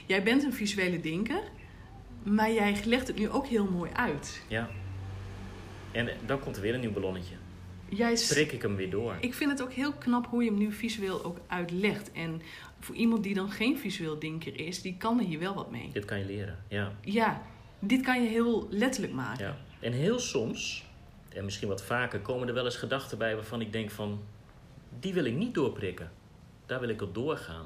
jij 0.05 0.23
bent 0.23 0.43
een 0.43 0.53
visuele 0.53 0.99
denker, 0.99 1.41
maar 2.23 2.51
jij 2.51 2.75
legt 2.85 3.07
het 3.07 3.17
nu 3.17 3.29
ook 3.29 3.47
heel 3.47 3.65
mooi 3.65 3.91
uit. 3.93 4.41
Ja. 4.47 4.69
En 5.91 6.09
dan 6.25 6.39
komt 6.39 6.55
er 6.55 6.61
weer 6.61 6.73
een 6.73 6.79
nieuw 6.79 6.91
ballonnetje. 6.91 7.35
Jij 7.89 8.17
Prik 8.27 8.51
ik 8.51 8.61
hem 8.61 8.75
weer 8.75 8.89
door. 8.89 9.17
Ik 9.19 9.33
vind 9.33 9.51
het 9.51 9.61
ook 9.61 9.73
heel 9.73 9.93
knap 9.93 10.27
hoe 10.27 10.43
je 10.43 10.49
hem 10.49 10.59
nu 10.59 10.71
visueel 10.71 11.23
ook 11.23 11.37
uitlegt. 11.47 12.11
En 12.11 12.41
voor 12.79 12.95
iemand 12.95 13.23
die 13.23 13.33
dan 13.33 13.51
geen 13.51 13.77
visueel 13.77 14.19
denker 14.19 14.59
is, 14.59 14.81
die 14.81 14.97
kan 14.97 15.19
er 15.19 15.25
hier 15.25 15.39
wel 15.39 15.53
wat 15.53 15.71
mee. 15.71 15.89
Dit 15.93 16.05
kan 16.05 16.19
je 16.19 16.25
leren, 16.25 16.63
ja. 16.67 16.91
Ja, 17.01 17.41
dit 17.79 18.01
kan 18.01 18.23
je 18.23 18.29
heel 18.29 18.67
letterlijk 18.69 19.13
maken. 19.13 19.45
ja. 19.45 19.57
En 19.79 19.91
heel 19.93 20.19
soms, 20.19 20.88
en 21.29 21.43
misschien 21.43 21.67
wat 21.67 21.83
vaker, 21.83 22.19
komen 22.19 22.47
er 22.47 22.53
wel 22.53 22.65
eens 22.65 22.75
gedachten 22.75 23.17
bij 23.17 23.35
waarvan 23.35 23.61
ik 23.61 23.71
denk 23.71 23.91
van... 23.91 24.23
Die 24.99 25.13
wil 25.13 25.25
ik 25.25 25.35
niet 25.35 25.53
doorprikken. 25.53 26.11
Daar 26.65 26.79
wil 26.79 26.89
ik 26.89 27.01
op 27.01 27.13
doorgaan. 27.13 27.65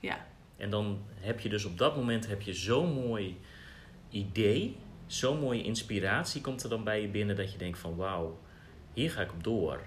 Ja, 0.00 0.26
En 0.56 0.70
dan 0.70 1.02
heb 1.14 1.40
je 1.40 1.48
dus 1.48 1.64
op 1.64 1.78
dat 1.78 1.96
moment 1.96 2.26
heb 2.26 2.42
je 2.42 2.54
zo'n 2.54 2.92
mooi 2.92 3.40
idee, 4.10 4.76
zo'n 5.06 5.38
mooie 5.40 5.62
inspiratie 5.62 6.40
komt 6.40 6.62
er 6.62 6.68
dan 6.68 6.84
bij 6.84 7.00
je 7.00 7.08
binnen 7.08 7.36
dat 7.36 7.52
je 7.52 7.58
denkt 7.58 7.78
van 7.78 7.96
wauw, 7.96 8.38
hier 8.92 9.10
ga 9.10 9.22
ik 9.22 9.32
op 9.32 9.44
door. 9.44 9.80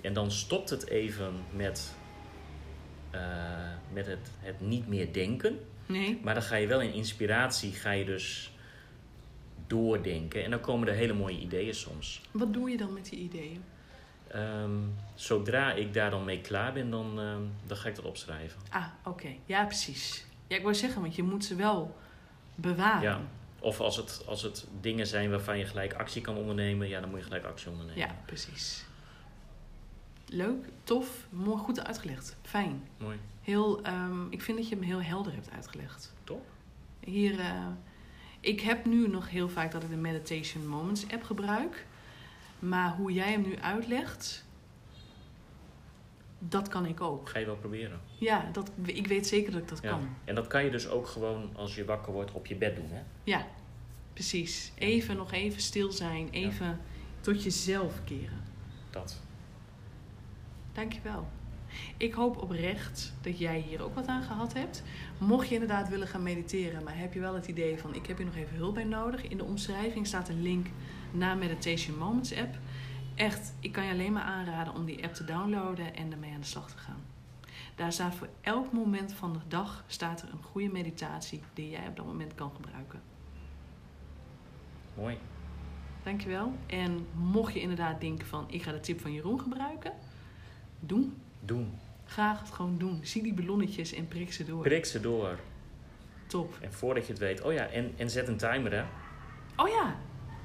En 0.00 0.12
dan 0.12 0.30
stopt 0.30 0.70
het 0.70 0.86
even 0.86 1.32
met, 1.52 1.94
eh, 3.10 3.20
met 3.92 4.06
het, 4.06 4.30
het 4.38 4.60
niet 4.60 4.88
meer 4.88 5.12
denken. 5.12 5.58
nee. 5.86 6.20
Maar 6.22 6.34
dan 6.34 6.42
ga 6.42 6.56
je 6.56 6.66
wel 6.66 6.80
in 6.80 6.92
inspiratie, 6.92 7.72
ga 7.72 7.90
je 7.90 8.04
dus 8.04 8.52
doordenken. 9.68 10.44
En 10.44 10.50
dan 10.50 10.60
komen 10.60 10.88
er 10.88 10.94
hele 10.94 11.12
mooie 11.12 11.38
ideeën 11.38 11.74
soms. 11.74 12.20
Wat 12.30 12.52
doe 12.52 12.70
je 12.70 12.76
dan 12.76 12.92
met 12.92 13.08
die 13.08 13.18
ideeën? 13.18 13.62
Ehm, 14.28 14.70
zodra 15.14 15.72
ik 15.72 15.94
daar 15.94 16.10
dan 16.10 16.24
mee 16.24 16.40
klaar 16.40 16.72
ben, 16.72 16.90
dan, 16.90 17.20
ehm, 17.20 17.42
dan 17.66 17.76
ga 17.76 17.88
ik 17.88 17.96
dat 17.96 18.04
opschrijven. 18.04 18.60
Ah, 18.70 18.86
oké. 19.04 19.28
Ja, 19.46 19.64
precies. 19.64 20.26
Ja, 20.46 20.56
ik 20.56 20.62
wou 20.62 20.74
zeggen, 20.74 21.00
want 21.00 21.14
je 21.14 21.22
moet 21.22 21.44
ze 21.44 21.54
wel 21.54 21.96
bewaren. 22.54 23.02
Ja. 23.02 23.20
Of 23.60 23.80
als 23.80 23.96
het, 23.96 24.22
als 24.26 24.42
het 24.42 24.66
dingen 24.80 25.06
zijn 25.06 25.30
waarvan 25.30 25.58
je 25.58 25.64
gelijk 25.64 25.94
actie 25.94 26.22
kan 26.22 26.36
ondernemen, 26.36 26.88
ja, 26.88 27.00
dan 27.00 27.10
moet 27.10 27.18
je 27.18 27.24
gelijk 27.24 27.44
actie 27.44 27.70
ondernemen. 27.70 28.00
Ja, 28.00 28.16
precies. 28.26 28.84
Leuk, 30.26 30.68
tof, 30.84 31.26
mooi, 31.30 31.58
goed 31.58 31.84
uitgelegd. 31.84 32.36
Fijn. 32.42 32.88
Mooi. 32.98 33.18
Heel, 33.42 33.82
ehm, 33.82 34.26
ik 34.30 34.42
vind 34.42 34.58
dat 34.58 34.68
je 34.68 34.74
hem 34.74 34.84
heel 34.84 35.02
helder 35.02 35.32
hebt 35.32 35.50
uitgelegd. 35.50 36.14
Top. 36.24 36.46
Hier, 37.00 37.40
eh, 37.40 37.66
ik 38.48 38.60
heb 38.60 38.84
nu 38.84 39.08
nog 39.08 39.30
heel 39.30 39.48
vaak 39.48 39.72
dat 39.72 39.82
ik 39.82 39.90
de 39.90 39.96
Meditation 39.96 40.66
Moments 40.68 41.10
app 41.12 41.22
gebruik. 41.22 41.86
Maar 42.58 42.94
hoe 42.96 43.12
jij 43.12 43.30
hem 43.32 43.42
nu 43.42 43.58
uitlegt, 43.58 44.44
dat 46.38 46.68
kan 46.68 46.86
ik 46.86 47.00
ook. 47.00 47.28
Ga 47.28 47.38
je 47.38 47.46
wel 47.46 47.56
proberen. 47.56 48.00
Ja, 48.18 48.48
dat, 48.52 48.70
ik 48.84 49.06
weet 49.06 49.26
zeker 49.26 49.52
dat 49.52 49.60
ik 49.60 49.68
dat 49.68 49.82
Ja. 49.82 49.90
kan. 49.90 50.08
En 50.24 50.34
dat 50.34 50.46
kan 50.46 50.64
je 50.64 50.70
dus 50.70 50.88
ook 50.88 51.06
gewoon 51.06 51.50
als 51.56 51.74
je 51.74 51.84
wakker 51.84 52.12
wordt 52.12 52.32
op 52.32 52.46
je 52.46 52.54
bed 52.56 52.76
doen, 52.76 52.90
hè? 52.90 53.00
Ja, 53.24 53.46
precies. 54.12 54.72
Even 54.74 55.16
nog 55.16 55.32
even 55.32 55.60
stil 55.60 55.92
zijn, 55.92 56.28
even 56.30 56.80
tot 57.20 57.42
jezelf 57.42 58.04
keren. 58.04 58.42
Dat. 58.90 59.20
Dankjewel. 60.72 61.28
Ik 61.96 62.12
hoop 62.12 62.42
oprecht 62.42 63.14
dat 63.20 63.38
jij 63.38 63.58
hier 63.58 63.82
ook 63.82 63.94
wat 63.94 64.06
aan 64.06 64.22
gehad 64.22 64.52
hebt. 64.52 64.82
Mocht 65.18 65.48
je 65.48 65.54
inderdaad 65.54 65.88
willen 65.88 66.08
gaan 66.08 66.22
mediteren, 66.22 66.84
maar 66.84 66.98
heb 66.98 67.14
je 67.14 67.20
wel 67.20 67.34
het 67.34 67.46
idee 67.46 67.78
van 67.78 67.94
ik 67.94 68.06
heb 68.06 68.16
hier 68.16 68.26
nog 68.26 68.36
even 68.36 68.56
hulp 68.56 68.74
bij 68.74 68.84
nodig. 68.84 69.22
In 69.22 69.36
de 69.36 69.44
omschrijving 69.44 70.06
staat 70.06 70.28
een 70.28 70.42
link 70.42 70.66
naar 71.10 71.36
Meditation 71.36 71.98
Moments 71.98 72.36
app. 72.36 72.58
Echt, 73.14 73.54
ik 73.60 73.72
kan 73.72 73.84
je 73.84 73.92
alleen 73.92 74.12
maar 74.12 74.22
aanraden 74.22 74.74
om 74.74 74.84
die 74.84 75.04
app 75.04 75.14
te 75.14 75.24
downloaden 75.24 75.94
en 75.94 76.12
ermee 76.12 76.32
aan 76.32 76.40
de 76.40 76.46
slag 76.46 76.70
te 76.70 76.78
gaan. 76.78 77.02
Daar 77.74 77.92
staat 77.92 78.14
voor 78.14 78.28
elk 78.40 78.72
moment 78.72 79.12
van 79.12 79.32
de 79.32 79.38
dag 79.48 79.84
staat 79.86 80.22
er 80.22 80.28
een 80.32 80.42
goede 80.42 80.68
meditatie 80.68 81.42
die 81.54 81.70
jij 81.70 81.88
op 81.88 81.96
dat 81.96 82.06
moment 82.06 82.34
kan 82.34 82.50
gebruiken. 82.54 83.00
Mooi. 84.96 85.18
Dankjewel. 86.02 86.52
En 86.66 87.06
mocht 87.14 87.52
je 87.52 87.60
inderdaad 87.60 88.00
denken 88.00 88.26
van 88.26 88.44
ik 88.48 88.62
ga 88.62 88.72
de 88.72 88.80
tip 88.80 89.00
van 89.00 89.12
Jeroen 89.12 89.40
gebruiken, 89.40 89.92
doen. 90.80 91.16
Doen. 91.48 91.78
Graag 92.06 92.40
het 92.40 92.50
gewoon 92.50 92.78
doen. 92.78 93.00
Zie 93.02 93.22
die 93.22 93.34
ballonnetjes 93.34 93.92
en 93.92 94.08
prik 94.08 94.32
ze 94.32 94.44
door. 94.44 94.62
Prik 94.62 94.84
ze 94.84 95.00
door. 95.00 95.38
Top. 96.26 96.56
En 96.60 96.72
voordat 96.72 97.06
je 97.06 97.12
het 97.12 97.20
weet, 97.20 97.40
oh 97.42 97.52
ja, 97.52 97.66
en, 97.66 97.92
en 97.96 98.10
zet 98.10 98.28
een 98.28 98.36
timer, 98.36 98.72
hè? 98.72 98.82
Oh 99.56 99.68
ja, 99.68 99.96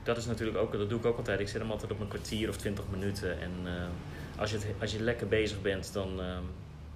Dat 0.03 0.17
is 0.17 0.25
natuurlijk 0.25 0.57
ook, 0.57 0.71
dat 0.71 0.89
doe 0.89 0.99
ik 0.99 1.05
ook 1.05 1.17
altijd. 1.17 1.39
Ik 1.39 1.47
zet 1.47 1.61
hem 1.61 1.71
altijd 1.71 1.91
op 1.91 1.99
een 1.99 2.07
kwartier 2.07 2.49
of 2.49 2.57
twintig 2.57 2.83
minuten. 2.91 3.41
En 3.41 3.51
eh, 3.65 4.39
als, 4.39 4.51
je 4.51 4.57
het, 4.57 4.65
als 4.81 4.91
je 4.91 5.01
lekker 5.01 5.27
bezig 5.27 5.61
bent, 5.61 5.93
dan, 5.93 6.21
eh, 6.21 6.37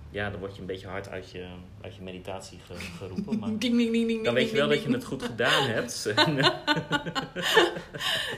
ja, 0.10 0.30
dan 0.30 0.40
word 0.40 0.56
je 0.56 0.62
een 0.62 0.68
beetje 0.68 0.88
hard 0.88 1.10
uit 1.10 1.32
je, 1.32 1.48
uit 1.82 1.96
je 1.96 2.02
meditatie 2.02 2.60
ge- 2.66 2.76
geroepen. 2.98 3.38
Maar 3.40 3.50
ding 3.50 3.60
ding 3.78 3.92
ding 3.92 4.08
ding. 4.08 4.24
dan 4.24 4.34
weet 4.34 4.50
je 4.50 4.56
wel 4.56 4.68
dat 4.68 4.84
je 4.84 4.92
het 4.92 5.06
goed 5.06 5.24
gedaan 5.24 5.68
hebt. 5.68 6.14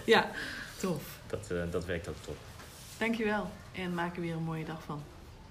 Ja, 0.05 0.31
tof. 0.79 1.19
dat, 1.27 1.51
eh, 1.51 1.61
dat 1.71 1.85
werkt 1.85 2.07
ook 2.09 2.15
top. 2.25 2.37
Dankjewel. 2.97 3.49
En 3.71 3.93
maak 3.93 4.15
er 4.15 4.21
weer 4.21 4.33
een 4.33 4.43
mooie 4.43 4.65
dag 4.65 4.83
van. 4.83 5.01